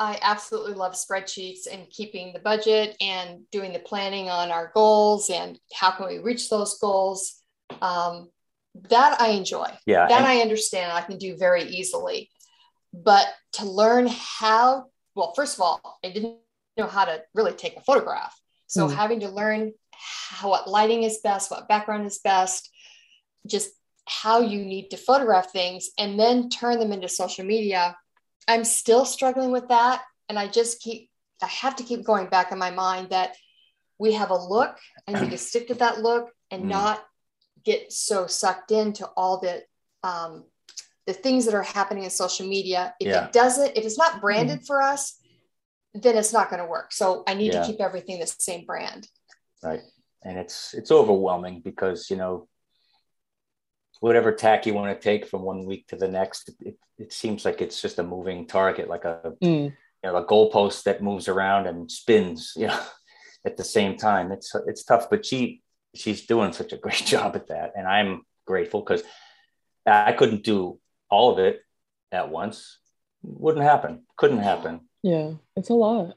I 0.00 0.18
absolutely 0.22 0.74
love 0.74 0.94
spreadsheets 0.94 1.66
and 1.70 1.90
keeping 1.90 2.32
the 2.32 2.38
budget 2.38 2.96
and 3.00 3.40
doing 3.50 3.72
the 3.72 3.80
planning 3.80 4.30
on 4.30 4.52
our 4.52 4.70
goals 4.72 5.28
and 5.28 5.58
how 5.74 5.90
can 5.90 6.06
we 6.06 6.18
reach 6.18 6.48
those 6.48 6.78
goals. 6.78 7.42
Um, 7.82 8.30
that 8.90 9.20
I 9.20 9.30
enjoy. 9.30 9.66
Yeah. 9.86 10.06
That 10.06 10.22
I 10.22 10.40
understand. 10.40 10.92
I 10.92 11.00
can 11.00 11.18
do 11.18 11.36
very 11.36 11.64
easily. 11.64 12.30
But 12.92 13.26
to 13.54 13.66
learn 13.66 14.06
how, 14.08 14.86
well, 15.14 15.32
first 15.34 15.56
of 15.56 15.62
all, 15.62 15.98
I 16.04 16.10
didn't 16.10 16.36
know 16.76 16.86
how 16.86 17.04
to 17.04 17.22
really 17.34 17.52
take 17.52 17.76
a 17.76 17.80
photograph. 17.80 18.34
So 18.68 18.86
mm. 18.86 18.94
having 18.94 19.20
to 19.20 19.28
learn 19.28 19.72
how, 19.92 20.50
what 20.50 20.68
lighting 20.68 21.02
is 21.02 21.18
best, 21.24 21.50
what 21.50 21.68
background 21.68 22.06
is 22.06 22.18
best, 22.18 22.70
just 23.46 23.70
how 24.06 24.40
you 24.40 24.64
need 24.64 24.90
to 24.90 24.96
photograph 24.96 25.50
things 25.50 25.90
and 25.98 26.18
then 26.18 26.48
turn 26.48 26.78
them 26.78 26.92
into 26.92 27.08
social 27.08 27.44
media 27.44 27.96
I'm 28.48 28.64
still 28.64 29.04
struggling 29.04 29.50
with 29.50 29.68
that. 29.68 30.02
And 30.28 30.38
I 30.38 30.48
just 30.48 30.80
keep, 30.80 31.10
I 31.42 31.46
have 31.46 31.76
to 31.76 31.84
keep 31.84 32.04
going 32.04 32.26
back 32.26 32.50
in 32.50 32.58
my 32.58 32.70
mind 32.70 33.10
that 33.10 33.36
we 33.98 34.14
have 34.14 34.30
a 34.30 34.36
look 34.36 34.76
and 35.06 35.20
we 35.20 35.28
just 35.28 35.48
stick 35.48 35.68
to 35.68 35.74
that 35.74 36.00
look 36.00 36.30
and 36.50 36.64
mm. 36.64 36.68
not 36.68 37.04
get 37.64 37.92
so 37.92 38.26
sucked 38.26 38.72
into 38.72 39.06
all 39.16 39.40
the, 39.40 39.62
um, 40.02 40.44
the 41.06 41.12
things 41.12 41.44
that 41.44 41.54
are 41.54 41.62
happening 41.62 42.04
in 42.04 42.10
social 42.10 42.46
media. 42.46 42.94
If 43.00 43.08
yeah. 43.08 43.26
it 43.26 43.32
doesn't, 43.32 43.76
if 43.76 43.84
it's 43.84 43.98
not 43.98 44.20
branded 44.20 44.60
mm. 44.60 44.66
for 44.66 44.82
us, 44.82 45.20
then 45.94 46.16
it's 46.16 46.32
not 46.32 46.50
going 46.50 46.62
to 46.62 46.68
work. 46.68 46.92
So 46.92 47.24
I 47.26 47.34
need 47.34 47.52
yeah. 47.52 47.60
to 47.60 47.66
keep 47.66 47.80
everything 47.80 48.20
the 48.20 48.26
same 48.26 48.64
brand. 48.64 49.08
Right. 49.62 49.80
And 50.22 50.38
it's, 50.38 50.74
it's 50.74 50.90
overwhelming 50.90 51.60
because, 51.60 52.10
you 52.10 52.16
know, 52.16 52.48
whatever 54.00 54.32
tack 54.32 54.66
you 54.66 54.74
want 54.74 54.94
to 54.94 55.02
take 55.02 55.26
from 55.26 55.42
one 55.42 55.66
week 55.66 55.86
to 55.88 55.96
the 55.96 56.08
next, 56.08 56.50
it, 56.60 56.76
it 56.98 57.12
seems 57.12 57.44
like 57.44 57.60
it's 57.60 57.80
just 57.80 57.98
a 57.98 58.02
moving 58.02 58.46
target, 58.46 58.88
like 58.88 59.04
a 59.04 59.34
mm. 59.42 59.64
you 59.64 59.72
know 60.02 60.16
a 60.16 60.26
goalpost 60.26 60.84
that 60.84 61.02
moves 61.02 61.28
around 61.28 61.66
and 61.66 61.90
spins, 61.90 62.52
you 62.56 62.68
know, 62.68 62.80
at 63.44 63.56
the 63.56 63.64
same 63.64 63.96
time. 63.96 64.32
It's 64.32 64.54
it's 64.66 64.84
tough, 64.84 65.10
but 65.10 65.24
she 65.24 65.62
she's 65.94 66.26
doing 66.26 66.52
such 66.52 66.72
a 66.72 66.78
great 66.78 67.02
job 67.06 67.36
at 67.36 67.48
that, 67.48 67.72
and 67.76 67.86
I'm 67.86 68.22
grateful 68.46 68.80
because 68.80 69.02
I 69.86 70.12
couldn't 70.12 70.44
do 70.44 70.78
all 71.10 71.32
of 71.32 71.38
it 71.38 71.60
at 72.12 72.30
once. 72.30 72.78
Wouldn't 73.22 73.64
happen. 73.64 74.02
Couldn't 74.16 74.38
happen. 74.38 74.80
Yeah, 75.02 75.32
it's 75.56 75.70
a 75.70 75.74
lot. 75.74 76.14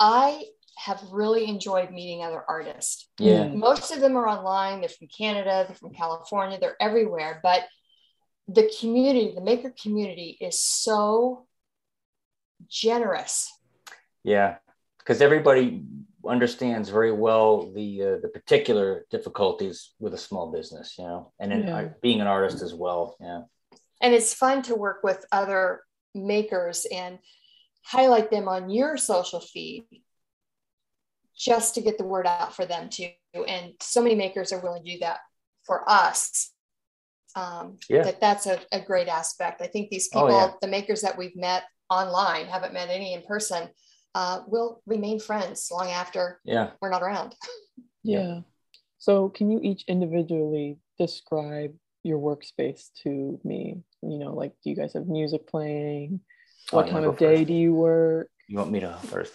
I 0.00 0.44
have 0.76 1.02
really 1.12 1.48
enjoyed 1.48 1.90
meeting 1.90 2.22
other 2.22 2.42
artists. 2.48 3.08
Yeah. 3.18 3.48
Most 3.48 3.92
of 3.92 4.00
them 4.00 4.16
are 4.16 4.28
online. 4.28 4.80
They're 4.80 4.88
from 4.88 5.08
Canada, 5.08 5.64
they're 5.66 5.76
from 5.76 5.94
California, 5.94 6.58
they're 6.58 6.80
everywhere. 6.80 7.40
But 7.42 7.64
the 8.48 8.70
community, 8.80 9.32
the 9.34 9.40
maker 9.40 9.72
community 9.80 10.36
is 10.40 10.58
so 10.58 11.46
generous. 12.68 13.52
Yeah. 14.22 14.56
Because 14.98 15.20
everybody 15.20 15.84
understands 16.26 16.88
very 16.88 17.12
well 17.12 17.70
the 17.72 18.02
uh, 18.02 18.16
the 18.22 18.28
particular 18.28 19.04
difficulties 19.10 19.92
with 19.98 20.14
a 20.14 20.18
small 20.18 20.50
business, 20.50 20.96
you 20.98 21.04
know, 21.04 21.32
and 21.38 21.52
in, 21.52 21.66
yeah. 21.66 21.76
uh, 21.76 21.88
being 22.00 22.22
an 22.22 22.26
artist 22.26 22.62
as 22.62 22.72
well. 22.72 23.16
Yeah. 23.20 23.42
And 24.00 24.14
it's 24.14 24.34
fun 24.34 24.62
to 24.62 24.74
work 24.74 25.02
with 25.02 25.24
other 25.30 25.82
makers 26.14 26.86
and 26.90 27.18
highlight 27.84 28.30
them 28.30 28.48
on 28.48 28.70
your 28.70 28.96
social 28.96 29.40
feed 29.40 29.86
just 31.36 31.74
to 31.74 31.80
get 31.80 31.98
the 31.98 32.04
word 32.04 32.26
out 32.26 32.54
for 32.54 32.64
them 32.64 32.88
too. 32.88 33.08
And 33.34 33.72
so 33.80 34.02
many 34.02 34.14
makers 34.14 34.52
are 34.52 34.60
willing 34.60 34.84
to 34.84 34.92
do 34.92 34.98
that 35.00 35.18
for 35.64 35.88
us. 35.88 36.52
Um, 37.36 37.78
yeah. 37.88 38.04
That 38.04 38.20
that's 38.20 38.46
a, 38.46 38.60
a 38.70 38.80
great 38.80 39.08
aspect. 39.08 39.60
I 39.60 39.66
think 39.66 39.90
these 39.90 40.08
people, 40.08 40.28
oh, 40.28 40.46
yeah. 40.46 40.52
the 40.60 40.68
makers 40.68 41.00
that 41.00 41.18
we've 41.18 41.36
met 41.36 41.64
online, 41.90 42.46
haven't 42.46 42.72
met 42.72 42.90
any 42.90 43.14
in 43.14 43.22
person, 43.22 43.68
uh, 44.14 44.40
will 44.46 44.80
remain 44.86 45.18
friends 45.18 45.68
long 45.72 45.90
after 45.90 46.40
yeah. 46.44 46.70
we're 46.80 46.90
not 46.90 47.02
around. 47.02 47.34
Yeah. 48.06 48.40
So 48.98 49.30
can 49.30 49.50
you 49.50 49.60
each 49.62 49.84
individually 49.88 50.76
describe 50.98 51.74
your 52.02 52.18
workspace 52.18 52.90
to 53.02 53.40
me? 53.44 53.78
You 54.02 54.18
know, 54.18 54.34
like 54.34 54.52
do 54.62 54.68
you 54.68 54.76
guys 54.76 54.92
have 54.92 55.06
music 55.06 55.46
playing? 55.46 56.20
What 56.70 56.88
time 56.88 57.04
of 57.04 57.16
day 57.16 57.36
first. 57.36 57.48
do 57.48 57.54
you 57.54 57.72
work? 57.72 58.28
You 58.46 58.58
want 58.58 58.70
me 58.70 58.80
to 58.80 58.98
first? 59.04 59.32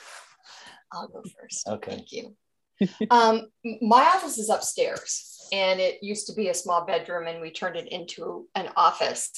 I'll 0.92 1.08
go 1.08 1.22
first. 1.40 1.68
Okay. 1.68 1.92
Thank 1.92 2.12
you. 2.12 2.36
um, 3.12 3.48
my 3.82 4.04
office 4.16 4.38
is 4.38 4.50
upstairs, 4.50 5.48
and 5.52 5.80
it 5.80 6.02
used 6.02 6.28
to 6.28 6.34
be 6.34 6.50
a 6.50 6.54
small 6.54 6.86
bedroom, 6.86 7.28
and 7.28 7.42
we 7.42 7.52
turned 7.52 7.76
it 7.76 7.92
into 7.92 8.48
an 8.56 8.70
office. 8.76 9.32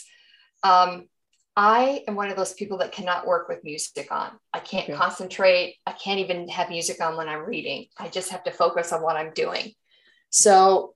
Um, 0.63 1.07
I 1.55 2.03
am 2.07 2.15
one 2.15 2.29
of 2.29 2.37
those 2.37 2.53
people 2.53 2.77
that 2.77 2.93
cannot 2.93 3.27
work 3.27 3.49
with 3.49 3.63
music 3.63 4.07
on. 4.11 4.31
I 4.53 4.59
can't 4.59 4.89
okay. 4.89 4.97
concentrate. 4.97 5.77
I 5.85 5.91
can't 5.91 6.19
even 6.19 6.47
have 6.47 6.69
music 6.69 7.01
on 7.01 7.17
when 7.17 7.27
I'm 7.27 7.45
reading. 7.45 7.87
I 7.97 8.07
just 8.07 8.31
have 8.31 8.43
to 8.45 8.51
focus 8.51 8.93
on 8.93 9.01
what 9.01 9.17
I'm 9.17 9.33
doing. 9.33 9.73
So 10.29 10.95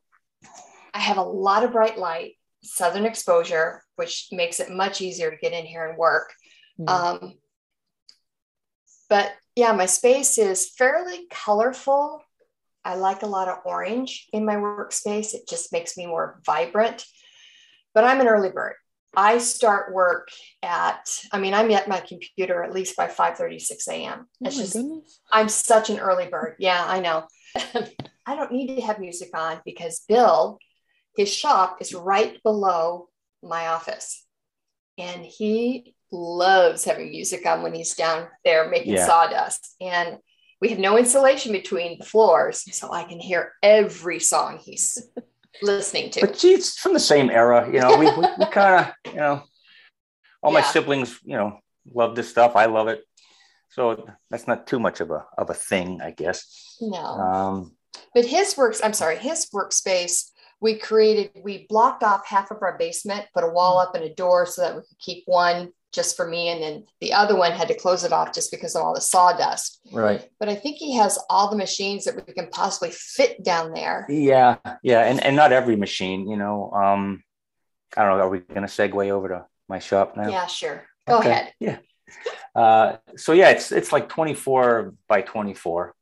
I 0.93 0.99
have 0.99 1.17
a 1.17 1.23
lot 1.23 1.63
of 1.63 1.73
bright 1.73 1.97
light, 1.97 2.35
southern 2.63 3.05
exposure, 3.05 3.83
which 3.97 4.29
makes 4.31 4.61
it 4.61 4.71
much 4.71 5.01
easier 5.01 5.29
to 5.29 5.37
get 5.37 5.51
in 5.51 5.65
here 5.65 5.87
and 5.87 5.97
work. 5.97 6.31
Mm. 6.79 6.89
Um, 6.89 7.33
but 9.09 9.33
yeah, 9.55 9.71
my 9.71 9.85
space 9.85 10.37
is 10.37 10.69
fairly 10.69 11.27
colorful. 11.29 12.21
I 12.83 12.95
like 12.95 13.23
a 13.23 13.27
lot 13.27 13.47
of 13.47 13.59
orange 13.65 14.27
in 14.31 14.45
my 14.45 14.55
workspace. 14.55 15.33
It 15.33 15.47
just 15.47 15.71
makes 15.71 15.97
me 15.97 16.05
more 16.05 16.41
vibrant. 16.45 17.05
But 17.93 18.03
I'm 18.03 18.21
an 18.21 18.27
early 18.27 18.49
bird. 18.49 18.75
I 19.17 19.37
start 19.37 19.93
work 19.93 20.27
at, 20.61 21.09
I 21.31 21.39
mean, 21.39 21.53
I'm 21.53 21.71
at 21.71 21.87
my 21.87 22.01
computer 22.01 22.63
at 22.63 22.73
least 22.73 22.97
by 22.97 23.07
5 23.07 23.37
36 23.37 23.87
a.m. 23.87 24.27
It's 24.41 24.57
oh 24.57 24.59
just, 24.59 24.73
goodness. 24.73 25.21
I'm 25.31 25.47
such 25.47 25.89
an 25.89 25.99
early 25.99 26.27
bird. 26.27 26.55
Yeah, 26.59 26.83
I 26.85 26.99
know. 26.99 27.25
I 28.25 28.35
don't 28.35 28.51
need 28.51 28.75
to 28.75 28.81
have 28.81 28.99
music 28.99 29.29
on 29.33 29.61
because 29.63 30.03
Bill, 30.07 30.59
his 31.15 31.33
shop 31.33 31.77
is 31.79 31.93
right 31.93 32.41
below 32.43 33.07
my 33.41 33.67
office. 33.67 34.25
And 34.97 35.23
he 35.25 35.94
loves 36.15 36.83
having 36.83 37.09
music 37.09 37.45
on 37.45 37.61
when 37.61 37.73
he's 37.73 37.93
down 37.93 38.27
there 38.43 38.69
making 38.69 38.93
yeah. 38.93 39.05
sawdust. 39.05 39.75
And 39.81 40.17
we 40.61 40.69
have 40.69 40.79
no 40.79 40.97
insulation 40.97 41.51
between 41.51 41.99
the 41.99 42.05
floors, 42.05 42.63
so 42.75 42.91
I 42.91 43.03
can 43.03 43.19
hear 43.19 43.53
every 43.61 44.19
song 44.19 44.59
he's 44.63 45.09
listening 45.61 46.11
to. 46.11 46.21
But 46.21 46.37
geez, 46.37 46.75
from 46.75 46.93
the 46.93 46.99
same 46.99 47.29
era, 47.29 47.69
you 47.71 47.79
know, 47.79 47.97
we, 47.97 48.05
we, 48.05 48.27
we 48.39 48.45
kind 48.51 48.85
of, 48.85 49.13
you 49.13 49.19
know, 49.19 49.43
all 50.41 50.53
yeah. 50.53 50.59
my 50.59 50.65
siblings, 50.65 51.19
you 51.23 51.35
know, 51.35 51.59
love 51.93 52.15
this 52.15 52.29
stuff. 52.29 52.55
I 52.55 52.65
love 52.65 52.87
it. 52.87 53.03
So 53.69 54.07
that's 54.29 54.47
not 54.47 54.67
too 54.67 54.79
much 54.79 55.01
of 55.01 55.11
a 55.11 55.25
of 55.37 55.49
a 55.49 55.53
thing, 55.53 55.99
I 56.01 56.11
guess. 56.11 56.77
No. 56.79 56.97
Um, 56.97 57.75
but 58.13 58.25
his 58.25 58.55
works, 58.55 58.79
I'm 58.81 58.93
sorry, 58.93 59.17
his 59.17 59.47
workspace 59.53 60.31
we 60.61 60.75
created, 60.75 61.31
we 61.43 61.65
blocked 61.69 62.03
off 62.03 62.25
half 62.25 62.51
of 62.51 62.61
our 62.61 62.77
basement, 62.77 63.25
put 63.33 63.43
a 63.43 63.49
wall 63.49 63.77
up 63.77 63.95
and 63.95 64.03
a 64.03 64.13
door 64.13 64.45
so 64.45 64.61
that 64.61 64.75
we 64.75 64.81
could 64.81 64.99
keep 64.99 65.23
one 65.25 65.71
just 65.95 66.15
for 66.15 66.27
me. 66.27 66.49
And 66.49 66.61
then 66.61 66.85
the 66.99 67.13
other 67.13 67.35
one 67.35 67.51
had 67.51 67.69
to 67.69 67.73
close 67.77 68.03
it 68.03 68.11
off 68.11 68.33
just 68.33 68.51
because 68.51 68.75
of 68.75 68.83
all 68.83 68.93
the 68.93 69.01
sawdust. 69.01 69.79
Right. 69.91 70.29
But 70.39 70.49
I 70.49 70.55
think 70.55 70.77
he 70.77 70.95
has 70.97 71.17
all 71.29 71.49
the 71.49 71.57
machines 71.57 72.03
that 72.05 72.15
we 72.15 72.33
can 72.33 72.49
possibly 72.49 72.91
fit 72.91 73.43
down 73.43 73.73
there. 73.73 74.05
Yeah. 74.09 74.57
Yeah. 74.83 75.01
And, 75.01 75.23
and 75.23 75.35
not 75.35 75.51
every 75.53 75.75
machine, 75.75 76.27
you 76.27 76.37
know. 76.37 76.71
Um, 76.71 77.23
I 77.97 78.03
don't 78.03 78.17
know. 78.17 78.25
Are 78.25 78.29
we 78.29 78.39
going 78.39 78.61
to 78.61 78.67
segue 78.67 79.09
over 79.09 79.29
to 79.29 79.45
my 79.69 79.79
shop 79.79 80.17
now? 80.17 80.29
Yeah, 80.29 80.47
sure. 80.47 80.85
Go 81.07 81.19
okay. 81.19 81.29
ahead. 81.29 81.53
Yeah. 81.59 81.77
Uh, 82.53 82.97
so 83.17 83.33
yeah, 83.33 83.49
it's 83.49 83.71
it's 83.71 83.91
like 83.91 84.09
24 84.09 84.93
by 85.07 85.21
24, 85.21 85.93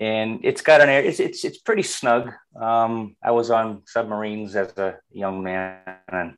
and 0.00 0.40
it's 0.42 0.62
got 0.62 0.80
an 0.80 0.88
air. 0.88 1.02
It's 1.02 1.20
it's 1.20 1.44
it's 1.44 1.58
pretty 1.58 1.82
snug. 1.82 2.32
Um, 2.60 3.16
I 3.22 3.30
was 3.30 3.50
on 3.50 3.82
submarines 3.86 4.56
as 4.56 4.76
a 4.78 4.98
young 5.10 5.42
man, 5.42 5.78
and 6.08 6.36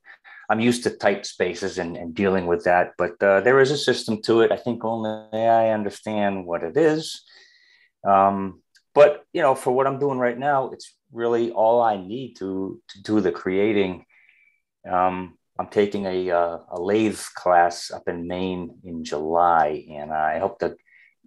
I'm 0.48 0.60
used 0.60 0.82
to 0.84 0.90
tight 0.90 1.26
spaces 1.26 1.78
and, 1.78 1.96
and 1.96 2.14
dealing 2.14 2.46
with 2.46 2.64
that, 2.64 2.92
but 2.96 3.22
uh, 3.22 3.40
there 3.42 3.60
is 3.60 3.70
a 3.70 3.76
system 3.76 4.22
to 4.22 4.40
it. 4.40 4.50
I 4.50 4.56
think 4.56 4.84
only 4.84 5.10
I 5.32 5.70
understand 5.70 6.46
what 6.46 6.62
it 6.62 6.76
is. 6.76 7.22
Um, 8.06 8.62
but 8.94 9.24
you 9.32 9.42
know, 9.42 9.54
for 9.54 9.72
what 9.72 9.86
I'm 9.86 9.98
doing 9.98 10.18
right 10.18 10.38
now, 10.38 10.70
it's 10.70 10.96
really 11.12 11.50
all 11.50 11.82
I 11.82 11.96
need 11.96 12.34
to 12.36 12.80
to 12.88 13.02
do 13.02 13.20
the 13.20 13.30
creating. 13.30 14.06
Um, 14.90 15.36
I'm 15.58 15.68
taking 15.68 16.06
a 16.06 16.30
uh, 16.30 16.58
a 16.70 16.80
lathe 16.80 17.20
class 17.34 17.90
up 17.90 18.08
in 18.08 18.26
Maine 18.26 18.78
in 18.84 19.04
July, 19.04 19.84
and 19.90 20.12
I 20.12 20.38
hope 20.38 20.60
to, 20.60 20.76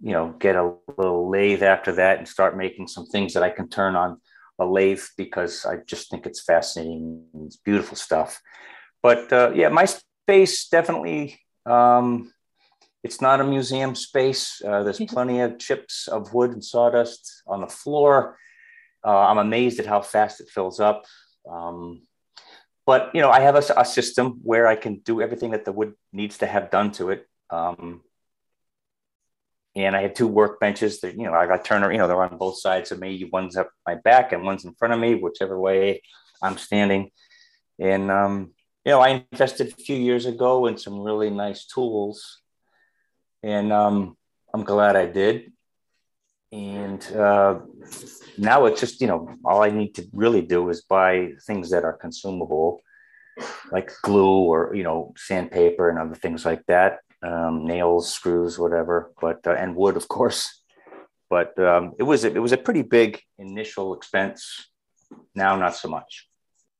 you 0.02 0.12
know, 0.12 0.34
get 0.38 0.56
a 0.56 0.74
little 0.98 1.30
lathe 1.30 1.62
after 1.62 1.92
that 1.92 2.18
and 2.18 2.26
start 2.26 2.56
making 2.56 2.88
some 2.88 3.06
things 3.06 3.34
that 3.34 3.44
I 3.44 3.50
can 3.50 3.68
turn 3.68 3.94
on 3.94 4.20
a 4.58 4.66
lathe 4.66 5.04
because 5.16 5.64
I 5.64 5.76
just 5.86 6.10
think 6.10 6.26
it's 6.26 6.42
fascinating. 6.42 7.24
It's 7.46 7.56
beautiful 7.56 7.96
stuff 7.96 8.40
but 9.02 9.32
uh, 9.32 9.52
yeah, 9.54 9.68
my 9.68 9.86
space 9.86 10.68
definitely. 10.68 11.38
Um, 11.66 12.32
it's 13.02 13.20
not 13.20 13.40
a 13.40 13.44
museum 13.44 13.94
space. 13.94 14.62
Uh, 14.64 14.82
there's 14.84 14.98
mm-hmm. 14.98 15.12
plenty 15.12 15.40
of 15.40 15.58
chips 15.58 16.08
of 16.08 16.32
wood 16.32 16.52
and 16.52 16.64
sawdust 16.64 17.42
on 17.46 17.60
the 17.60 17.66
floor. 17.66 18.38
Uh, 19.04 19.18
I'm 19.18 19.38
amazed 19.38 19.80
at 19.80 19.86
how 19.86 20.00
fast 20.00 20.40
it 20.40 20.48
fills 20.48 20.78
up. 20.78 21.04
Um, 21.50 22.02
but 22.86 23.10
you 23.14 23.20
know, 23.20 23.30
I 23.30 23.40
have 23.40 23.56
a, 23.56 23.64
a, 23.76 23.84
system 23.84 24.40
where 24.42 24.66
I 24.68 24.76
can 24.76 25.00
do 25.00 25.20
everything 25.20 25.50
that 25.50 25.64
the 25.64 25.72
wood 25.72 25.94
needs 26.12 26.38
to 26.38 26.46
have 26.46 26.70
done 26.70 26.92
to 26.92 27.10
it. 27.10 27.26
Um, 27.50 28.02
and 29.74 29.96
I 29.96 30.02
have 30.02 30.14
two 30.14 30.28
workbenches 30.28 31.00
that 31.00 31.16
you 31.16 31.24
know 31.24 31.34
I 31.34 31.46
got 31.46 31.64
Turner. 31.64 31.90
You 31.90 31.98
know, 31.98 32.06
they're 32.06 32.22
on 32.22 32.36
both 32.36 32.60
sides 32.60 32.92
of 32.92 33.00
me. 33.00 33.28
One's 33.32 33.56
up 33.56 33.70
my 33.86 33.94
back 33.96 34.32
and 34.32 34.44
one's 34.44 34.64
in 34.64 34.74
front 34.74 34.94
of 34.94 35.00
me, 35.00 35.14
whichever 35.14 35.58
way 35.58 36.02
I'm 36.42 36.58
standing. 36.58 37.10
And 37.78 38.10
um, 38.10 38.52
you 38.84 38.92
know, 38.92 39.00
I 39.00 39.24
invested 39.30 39.68
a 39.68 39.82
few 39.82 39.96
years 39.96 40.26
ago 40.26 40.66
in 40.66 40.76
some 40.76 41.00
really 41.00 41.30
nice 41.30 41.66
tools, 41.66 42.40
and 43.42 43.72
um, 43.72 44.16
I'm 44.52 44.64
glad 44.64 44.96
I 44.96 45.06
did. 45.06 45.52
And 46.52 47.02
uh, 47.16 47.60
now 48.36 48.66
it's 48.66 48.80
just, 48.80 49.00
you 49.00 49.06
know, 49.06 49.34
all 49.42 49.62
I 49.62 49.70
need 49.70 49.94
to 49.94 50.06
really 50.12 50.42
do 50.42 50.68
is 50.68 50.82
buy 50.82 51.32
things 51.46 51.70
that 51.70 51.82
are 51.82 51.94
consumable, 51.94 52.82
like 53.70 53.90
glue 54.02 54.40
or, 54.40 54.74
you 54.74 54.82
know, 54.82 55.14
sandpaper 55.16 55.88
and 55.88 55.98
other 55.98 56.14
things 56.14 56.44
like 56.44 56.62
that, 56.66 56.98
um, 57.22 57.64
nails, 57.64 58.12
screws, 58.12 58.58
whatever, 58.58 59.12
but, 59.18 59.46
uh, 59.46 59.52
and 59.52 59.74
wood, 59.74 59.96
of 59.96 60.08
course. 60.08 60.62
But 61.30 61.58
um, 61.58 61.94
it 61.98 62.02
was, 62.02 62.24
it 62.24 62.42
was 62.42 62.52
a 62.52 62.58
pretty 62.58 62.82
big 62.82 63.22
initial 63.38 63.94
expense. 63.94 64.68
Now, 65.34 65.56
not 65.56 65.74
so 65.74 65.88
much. 65.88 66.28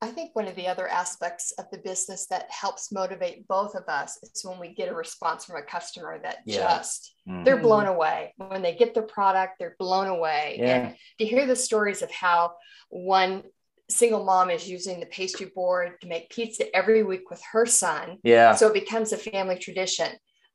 I 0.03 0.09
think 0.09 0.35
one 0.35 0.49
of 0.49 0.57
the 0.57 0.67
other 0.67 0.89
aspects 0.89 1.53
of 1.61 1.67
the 1.71 1.79
business 1.79 2.27
that 2.27 2.51
helps 2.51 2.91
motivate 2.91 3.47
both 3.47 3.77
of 3.77 3.85
us 3.87 4.19
is 4.25 4.45
when 4.45 4.59
we 4.59 4.75
get 4.75 4.89
a 4.89 4.95
response 4.95 5.45
from 5.45 5.57
a 5.57 5.63
customer 5.63 6.19
that 6.25 6.39
yeah. 6.45 6.77
just 6.77 7.15
mm-hmm. 7.29 7.45
they're 7.45 7.57
blown 7.57 7.87
away. 7.87 8.35
When 8.37 8.63
they 8.63 8.75
get 8.75 8.95
the 8.95 9.03
product, 9.03 9.61
they're 9.61 9.77
blown 9.79 10.09
away. 10.09 10.57
Yeah. 10.59 10.67
And 10.67 10.97
to 11.21 11.25
hear 11.25 11.47
the 11.47 11.55
stories 11.55 12.03
of 12.03 12.11
how 12.11 12.55
one 12.91 13.45
single 13.89 14.25
mom 14.25 14.51
is 14.51 14.69
using 14.69 14.99
the 14.99 15.07
pastry 15.07 15.53
board 15.55 16.01
to 16.01 16.09
make 16.09 16.31
pizza 16.31 16.65
every 16.75 17.05
week 17.05 17.31
with 17.31 17.41
her 17.53 17.65
son. 17.65 18.19
Yeah. 18.25 18.57
So 18.57 18.67
it 18.67 18.75
becomes 18.75 19.13
a 19.13 19.17
family 19.17 19.57
tradition. 19.57 20.09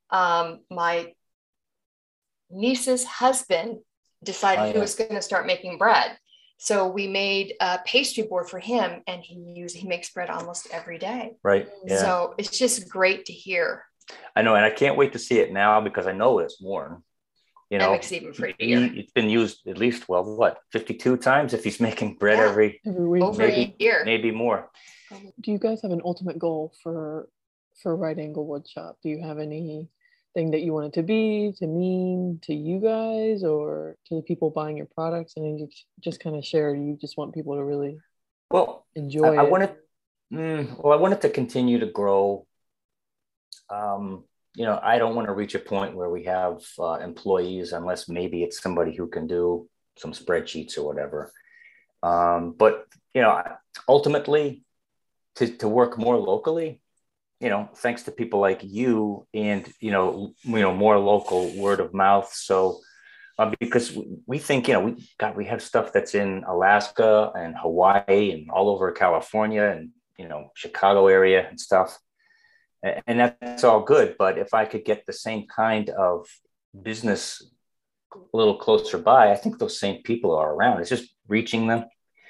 Um, 0.10 0.60
my 0.70 1.14
niece's 2.50 3.06
husband 3.06 3.78
decided 4.24 4.62
Oh, 4.62 4.74
he 4.74 4.80
was 4.80 4.96
going 4.96 5.16
to 5.16 5.22
start 5.22 5.48
making 5.48 5.78
bread. 5.78 6.18
So 6.58 6.88
we 6.88 7.08
made 7.08 7.54
a 7.62 7.80
pastry 7.86 8.24
board 8.24 8.50
for 8.50 8.60
him, 8.60 9.02
and 9.08 9.22
he 9.22 9.36
use 9.56 9.74
he 9.74 9.88
makes 9.88 10.10
bread 10.12 10.30
almost 10.30 10.68
every 10.72 10.98
day. 10.98 11.34
Right. 11.44 11.70
Yeah. 11.86 11.98
So 12.02 12.34
it's 12.38 12.58
just 12.58 12.90
great 12.90 13.26
to 13.26 13.34
hear. 13.34 13.84
I 14.36 14.42
know, 14.42 14.56
and 14.56 14.66
I 14.66 14.70
can't 14.72 14.98
wait 14.98 15.14
to 15.14 15.20
see 15.20 15.40
it 15.40 15.52
now 15.52 15.82
because 15.82 16.08
I 16.08 16.14
know 16.14 16.40
it's 16.40 16.60
worn. 16.62 17.04
You 17.70 17.78
That 17.80 17.86
know, 17.86 17.92
makes 17.92 18.12
it 18.12 18.16
even 18.24 18.28
you- 18.28 18.34
prettier. 18.34 18.90
it's 18.96 19.12
been 19.12 19.30
used 19.30 19.68
at 19.68 19.78
least 19.78 20.08
well, 20.10 20.24
what, 20.38 20.58
fifty-two 20.72 21.18
times 21.18 21.54
if 21.54 21.64
he's 21.64 21.80
making 21.90 22.16
bread 22.16 22.38
Yeah. 22.40 22.50
every, 22.50 22.82
Every 22.88 23.08
week. 23.08 23.22
Over 23.24 23.48
maybe- 23.48 23.76
a 23.80 23.84
year. 23.84 24.04
maybe 24.06 24.32
more. 24.32 24.72
Do 25.42 25.52
you 25.52 25.60
guys 25.60 25.82
have 25.84 25.92
an 25.92 26.02
ultimate 26.04 26.40
goal 26.40 26.74
for 26.82 27.30
for 27.84 27.96
Right 27.96 28.18
Angle 28.18 28.48
Wood 28.48 28.68
Shop? 28.68 28.98
Do 29.04 29.10
you 29.10 29.22
have 29.22 29.38
anything 30.38 30.52
that 30.52 30.64
you 30.64 30.74
want 30.74 30.88
it 30.88 30.94
to 30.94 31.04
be, 31.04 31.54
to 31.58 31.68
mean 31.68 32.40
to 32.44 32.54
you 32.54 32.80
guys 32.80 33.44
or 33.44 33.96
to 34.08 34.16
the 34.16 34.22
people 34.22 34.50
buying 34.50 34.78
your 34.78 34.86
products? 34.86 35.34
And 35.36 35.46
then 35.46 35.58
you 35.58 35.70
just 36.00 36.20
kind 36.20 36.36
of 36.36 36.46
share, 36.46 36.76
you 36.76 36.98
just 37.00 37.18
want 37.18 37.34
people 37.34 37.56
to 37.56 37.64
really 37.64 37.98
Well, 38.52 38.86
enjoy 38.96 39.36
I, 39.36 39.42
I 39.42 39.44
it. 39.44 39.52
wanted, 39.52 39.76
mm, 40.32 40.84
well, 40.84 40.94
I 40.94 41.02
wanted 41.02 41.22
to 41.22 41.30
continue 41.30 41.80
to 41.80 41.88
grow. 41.88 42.46
Um, 43.70 44.26
you 44.56 44.66
know, 44.66 44.80
I 44.82 44.98
don't 44.98 45.16
want 45.16 45.28
to 45.28 45.34
reach 45.34 45.56
a 45.56 45.60
point 45.60 45.96
where 45.96 46.10
we 46.10 46.24
have 46.26 46.62
uh, 46.80 47.00
employees 47.04 47.74
unless 47.74 48.08
maybe 48.08 48.44
it's 48.44 48.62
somebody 48.62 48.96
who 48.96 49.08
can 49.08 49.28
do 49.28 49.68
some 49.98 50.14
spreadsheets 50.14 50.78
or 50.78 50.84
whatever. 50.84 51.32
Um, 52.04 52.54
but 52.58 52.86
you 53.14 53.22
know, 53.22 53.42
ultimately, 53.88 54.64
to 55.36 55.48
to 55.58 55.68
work 55.68 55.98
more 55.98 56.18
locally, 56.18 56.82
you 57.40 57.50
know, 57.50 57.70
thanks 57.78 58.04
to 58.04 58.12
people 58.12 58.40
like 58.40 58.62
you 58.64 59.28
and 59.34 59.68
you 59.80 59.92
know, 59.92 60.34
you 60.44 60.60
know, 60.60 60.74
more 60.74 60.98
local 60.98 61.56
word 61.58 61.80
of 61.80 61.94
mouth. 61.94 62.32
So. 62.34 62.80
Uh, 63.40 63.54
because 63.60 63.96
we, 64.26 64.40
think 64.40 64.68
you 64.68 64.74
know 64.74 64.80
we 64.80 65.08
got 65.20 65.36
we 65.36 65.46
have 65.46 65.62
stuff 65.62 65.94
that's 65.94 66.16
in 66.16 66.44
Alaska 66.48 67.32
and 67.36 67.56
Hawaii 67.56 68.32
and 68.32 68.50
all 68.50 68.68
over 68.68 68.92
California 68.92 69.62
and 69.64 69.92
you 70.18 70.28
know 70.28 70.50
Chicago 70.56 71.06
area 71.06 71.48
and 71.48 71.60
stuff, 71.60 72.00
and 72.82 73.20
that's 73.20 73.64
all 73.64 73.82
good. 73.82 74.16
But 74.18 74.40
if 74.40 74.56
I 74.56 74.66
could 74.66 74.86
get 74.86 75.06
the 75.06 75.14
same 75.14 75.46
kind 75.48 75.92
of 75.92 76.26
business 76.82 77.44
a 78.14 78.38
little 78.38 78.58
closer 78.58 78.98
by, 78.98 79.32
I 79.32 79.36
think 79.36 79.60
those 79.60 79.80
same 79.80 80.02
people 80.02 80.36
are 80.36 80.54
around. 80.54 80.82
It's 80.82 80.90
just 80.90 81.10
reaching 81.28 81.68
them. 81.68 81.86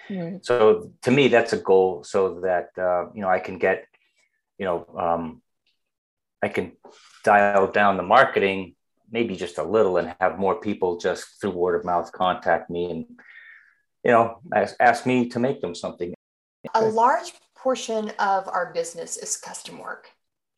Right. 0.09 0.45
So 0.45 0.91
to 1.03 1.11
me, 1.11 1.27
that's 1.27 1.53
a 1.53 1.57
goal, 1.57 2.03
so 2.03 2.39
that 2.41 2.69
uh, 2.77 3.11
you 3.13 3.21
know 3.21 3.29
I 3.29 3.39
can 3.39 3.57
get, 3.57 3.85
you 4.57 4.65
know, 4.65 4.85
um, 4.97 5.41
I 6.41 6.49
can 6.49 6.73
dial 7.23 7.71
down 7.71 7.97
the 7.97 8.03
marketing 8.03 8.75
maybe 9.11 9.35
just 9.35 9.57
a 9.57 9.63
little 9.63 9.97
and 9.97 10.15
have 10.19 10.37
more 10.37 10.59
people 10.59 10.97
just 10.97 11.39
through 11.39 11.51
word 11.51 11.79
of 11.79 11.85
mouth 11.85 12.11
contact 12.11 12.69
me 12.69 12.91
and 12.91 13.05
you 14.03 14.11
know 14.11 14.39
ask, 14.53 14.75
ask 14.79 15.05
me 15.05 15.29
to 15.29 15.39
make 15.39 15.61
them 15.61 15.73
something. 15.73 16.13
A 16.73 16.85
large 16.85 17.33
portion 17.55 18.09
of 18.19 18.47
our 18.47 18.71
business 18.73 19.17
is 19.17 19.37
custom 19.37 19.79
work. 19.79 20.09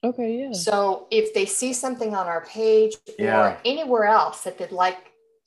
Okay, 0.03 0.39
yeah. 0.39 0.51
So 0.53 1.08
if 1.12 1.34
they 1.34 1.46
see 1.46 1.74
something 1.74 2.15
on 2.15 2.27
our 2.27 2.46
page 2.46 2.96
Yeah. 3.18 3.39
or 3.39 3.58
anywhere 3.65 4.06
else 4.06 4.44
that 4.44 4.58
they'd 4.58 4.72
like 4.72 4.98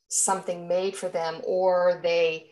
something 0.08 0.68
made 0.68 0.94
for 0.94 1.08
them, 1.08 1.40
or 1.44 2.00
they 2.02 2.50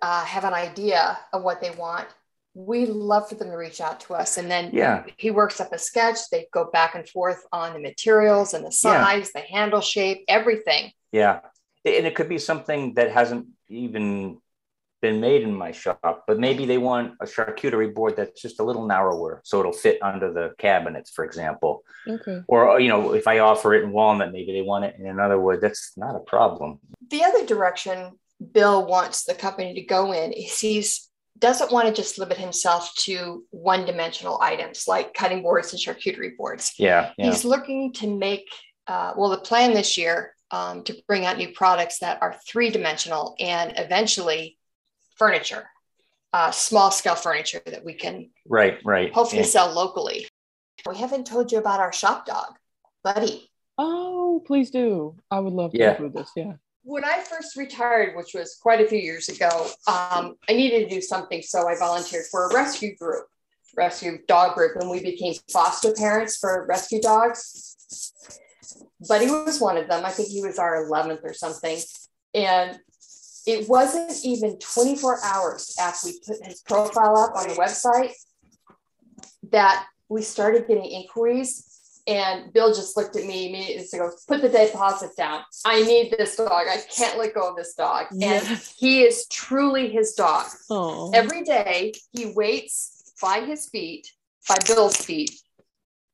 uh, 0.00 0.24
have 0.24 0.44
an 0.44 0.54
idea 0.54 1.18
of 1.32 1.42
what 1.42 1.60
they 1.60 1.72
want, 1.72 2.06
we 2.54 2.86
love 2.86 3.28
for 3.28 3.34
them 3.34 3.50
to 3.50 3.56
reach 3.56 3.80
out 3.80 4.00
to 4.00 4.14
us. 4.14 4.38
And 4.38 4.48
then 4.50 4.70
Yeah, 4.72 5.04
he 5.16 5.30
works 5.30 5.60
up 5.60 5.72
a 5.72 5.78
sketch. 5.78 6.18
They 6.30 6.46
go 6.52 6.70
back 6.70 6.94
and 6.94 7.08
forth 7.08 7.44
on 7.52 7.72
the 7.72 7.80
materials 7.80 8.54
and 8.54 8.64
the 8.64 8.68
Yeah. 8.82 9.04
size, 9.04 9.32
the 9.32 9.40
handle 9.40 9.80
shape, 9.80 10.24
everything. 10.28 10.92
yeah, 11.12 11.40
and 11.84 12.06
it 12.06 12.14
could 12.14 12.28
be 12.28 12.38
something 12.38 12.94
that 12.94 13.10
hasn't 13.10 13.46
even 13.68 14.38
been 15.02 15.20
made 15.20 15.42
in 15.42 15.54
my 15.54 15.70
shop, 15.70 16.24
but 16.26 16.38
maybe 16.38 16.64
they 16.64 16.78
want 16.78 17.12
a 17.20 17.26
charcuterie 17.26 17.92
board 17.92 18.16
that's 18.16 18.40
just 18.40 18.58
a 18.58 18.62
little 18.62 18.86
narrower, 18.86 19.42
so 19.44 19.60
it'll 19.60 19.70
fit 19.72 19.98
under 20.02 20.32
the 20.32 20.54
cabinets, 20.58 21.10
for 21.10 21.24
example. 21.26 21.84
Okay. 22.08 22.40
or 22.48 22.70
uh, 22.70 22.76
you 22.78 22.88
know 22.88 23.12
if 23.14 23.26
i 23.26 23.38
offer 23.38 23.72
it 23.74 23.82
in 23.82 23.90
walnut 23.90 24.30
maybe 24.30 24.52
they 24.52 24.60
want 24.60 24.84
it 24.84 24.94
in 24.98 25.06
another 25.06 25.40
wood 25.40 25.58
that's 25.60 25.92
not 25.96 26.14
a 26.14 26.20
problem 26.20 26.78
The 27.10 27.22
other 27.24 27.44
direction 27.46 28.18
Bill 28.52 28.86
wants 28.86 29.24
the 29.24 29.34
company 29.34 29.72
to 29.74 29.82
go 29.82 30.12
in 30.12 30.32
is 30.32 30.60
he's 30.60 31.08
doesn't 31.38 31.72
want 31.72 31.88
to 31.88 31.94
just 31.94 32.18
limit 32.18 32.38
himself 32.38 32.94
to 32.96 33.44
one 33.50 33.84
dimensional 33.84 34.40
items 34.40 34.86
like 34.86 35.14
cutting 35.14 35.42
boards 35.42 35.72
and 35.72 35.80
charcuterie 35.82 36.36
boards. 36.36 36.74
yeah 36.78 37.10
yeah 37.18 37.26
He's 37.26 37.44
looking 37.44 37.92
to 37.94 38.06
make, 38.16 38.46
uh, 38.86 39.14
well, 39.16 39.30
the 39.30 39.38
plan 39.38 39.74
this 39.74 39.98
year 39.98 40.34
um, 40.50 40.84
to 40.84 40.94
bring 41.08 41.24
out 41.24 41.36
new 41.36 41.48
products 41.52 41.98
that 41.98 42.22
are 42.22 42.36
three 42.46 42.70
dimensional 42.70 43.34
and 43.40 43.72
eventually 43.76 44.56
furniture, 45.16 45.68
uh, 46.32 46.50
small 46.52 46.90
scale 46.90 47.14
furniture 47.16 47.62
that 47.66 47.84
we 47.84 47.94
can 47.94 48.30
right 48.48 48.78
right 48.84 49.12
hopefully 49.12 49.42
yeah. 49.42 49.48
sell 49.48 49.72
locally. 49.72 50.26
We 50.88 50.96
haven't 50.96 51.26
told 51.26 51.50
you 51.50 51.58
about 51.58 51.80
our 51.80 51.92
shop 51.92 52.26
dog, 52.26 52.54
Buddy. 53.02 53.50
Oh, 53.78 54.42
please 54.46 54.70
do. 54.70 55.16
I 55.30 55.40
would 55.40 55.52
love 55.52 55.72
to 55.72 55.78
Yeah. 55.78 55.90
include 55.92 56.14
this. 56.14 56.30
Yeah. 56.36 56.54
When 56.86 57.04
I 57.04 57.20
first 57.20 57.56
retired, 57.56 58.14
which 58.14 58.34
was 58.34 58.58
quite 58.60 58.80
a 58.80 58.86
few 58.86 58.98
years 58.98 59.28
ago, 59.30 59.68
um, 59.86 60.36
I 60.48 60.52
needed 60.52 60.88
to 60.88 60.94
do 60.94 61.00
something. 61.00 61.40
So 61.40 61.66
I 61.66 61.78
volunteered 61.78 62.26
for 62.30 62.46
a 62.46 62.54
rescue 62.54 62.94
group, 62.94 63.26
rescue 63.74 64.18
dog 64.28 64.54
group, 64.54 64.76
and 64.76 64.90
we 64.90 65.02
became 65.02 65.34
foster 65.50 65.92
parents 65.94 66.36
for 66.36 66.66
rescue 66.68 67.00
dogs. 67.00 67.74
Buddy 69.08 69.26
was 69.26 69.60
one 69.60 69.78
of 69.78 69.88
them. 69.88 70.04
I 70.04 70.10
think 70.10 70.28
he 70.28 70.42
was 70.42 70.58
our 70.58 70.86
11th 70.86 71.24
or 71.24 71.32
something. 71.32 71.78
And 72.34 72.78
it 73.46 73.68
wasn't 73.68 74.12
even 74.24 74.58
24 74.58 75.24
hours 75.24 75.74
after 75.80 76.08
we 76.08 76.20
put 76.26 76.44
his 76.44 76.60
profile 76.62 77.16
up 77.16 77.34
on 77.34 77.48
the 77.48 77.54
website 77.54 78.12
that 79.50 79.86
we 80.08 80.22
started 80.22 80.66
getting 80.66 80.84
inquiries. 80.84 81.73
And 82.06 82.52
Bill 82.52 82.74
just 82.74 82.96
looked 82.96 83.16
at 83.16 83.24
me 83.24 83.48
immediately 83.48 83.86
and 83.92 84.00
goes, 84.02 84.24
Put 84.26 84.42
the 84.42 84.48
deposit 84.50 85.16
down. 85.16 85.42
I 85.64 85.82
need 85.82 86.14
this 86.18 86.36
dog. 86.36 86.50
I 86.68 86.78
can't 86.94 87.18
let 87.18 87.34
go 87.34 87.48
of 87.50 87.56
this 87.56 87.74
dog. 87.74 88.06
And 88.20 88.46
he 88.76 89.02
is 89.02 89.26
truly 89.28 89.88
his 89.88 90.12
dog. 90.12 90.46
Oh. 90.68 91.10
Every 91.14 91.42
day 91.42 91.94
he 92.12 92.26
waits 92.26 93.14
by 93.22 93.40
his 93.40 93.68
feet, 93.70 94.10
by 94.48 94.56
Bill's 94.66 94.96
feet, 94.96 95.30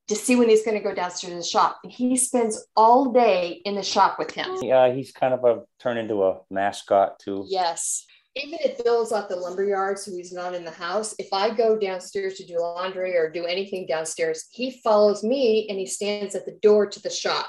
to 0.06 0.14
see 0.14 0.36
when 0.36 0.48
he's 0.48 0.64
going 0.64 0.76
to 0.76 0.82
go 0.82 0.94
downstairs 0.94 1.32
to 1.32 1.36
the 1.38 1.42
shop. 1.44 1.78
And 1.82 1.92
he 1.92 2.16
spends 2.16 2.66
all 2.76 3.12
day 3.12 3.60
in 3.64 3.74
the 3.74 3.82
shop 3.82 4.16
with 4.18 4.30
him. 4.32 4.58
yeah 4.62 4.92
he's 4.92 5.10
kind 5.12 5.34
of 5.34 5.44
a 5.44 5.62
turned 5.80 5.98
into 5.98 6.22
a 6.24 6.40
mascot 6.50 7.18
too 7.18 7.44
Yes. 7.48 8.06
Even 8.36 8.58
if 8.62 8.82
Bill's 8.84 9.12
at 9.12 9.28
the 9.28 9.34
lumber 9.36 9.64
yard, 9.64 9.98
so 9.98 10.12
he's 10.12 10.32
not 10.32 10.54
in 10.54 10.64
the 10.64 10.70
house, 10.70 11.14
if 11.18 11.32
I 11.32 11.50
go 11.50 11.76
downstairs 11.76 12.34
to 12.34 12.46
do 12.46 12.60
laundry 12.60 13.16
or 13.16 13.28
do 13.28 13.44
anything 13.44 13.86
downstairs, 13.86 14.46
he 14.52 14.80
follows 14.84 15.24
me 15.24 15.66
and 15.68 15.78
he 15.78 15.86
stands 15.86 16.36
at 16.36 16.46
the 16.46 16.56
door 16.62 16.86
to 16.86 17.02
the 17.02 17.10
shop. 17.10 17.46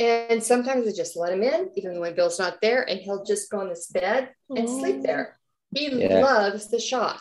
And 0.00 0.42
sometimes 0.42 0.88
I 0.88 0.92
just 0.92 1.16
let 1.16 1.32
him 1.32 1.42
in, 1.42 1.70
even 1.76 2.00
when 2.00 2.16
Bill's 2.16 2.38
not 2.38 2.60
there, 2.60 2.88
and 2.88 2.98
he'll 2.98 3.24
just 3.24 3.50
go 3.50 3.60
on 3.60 3.68
this 3.68 3.86
bed 3.86 4.30
and 4.56 4.68
sleep 4.68 5.02
there. 5.02 5.38
He 5.74 5.88
Yeah. 5.88 6.20
loves 6.20 6.68
the 6.68 6.80
shop. 6.80 7.20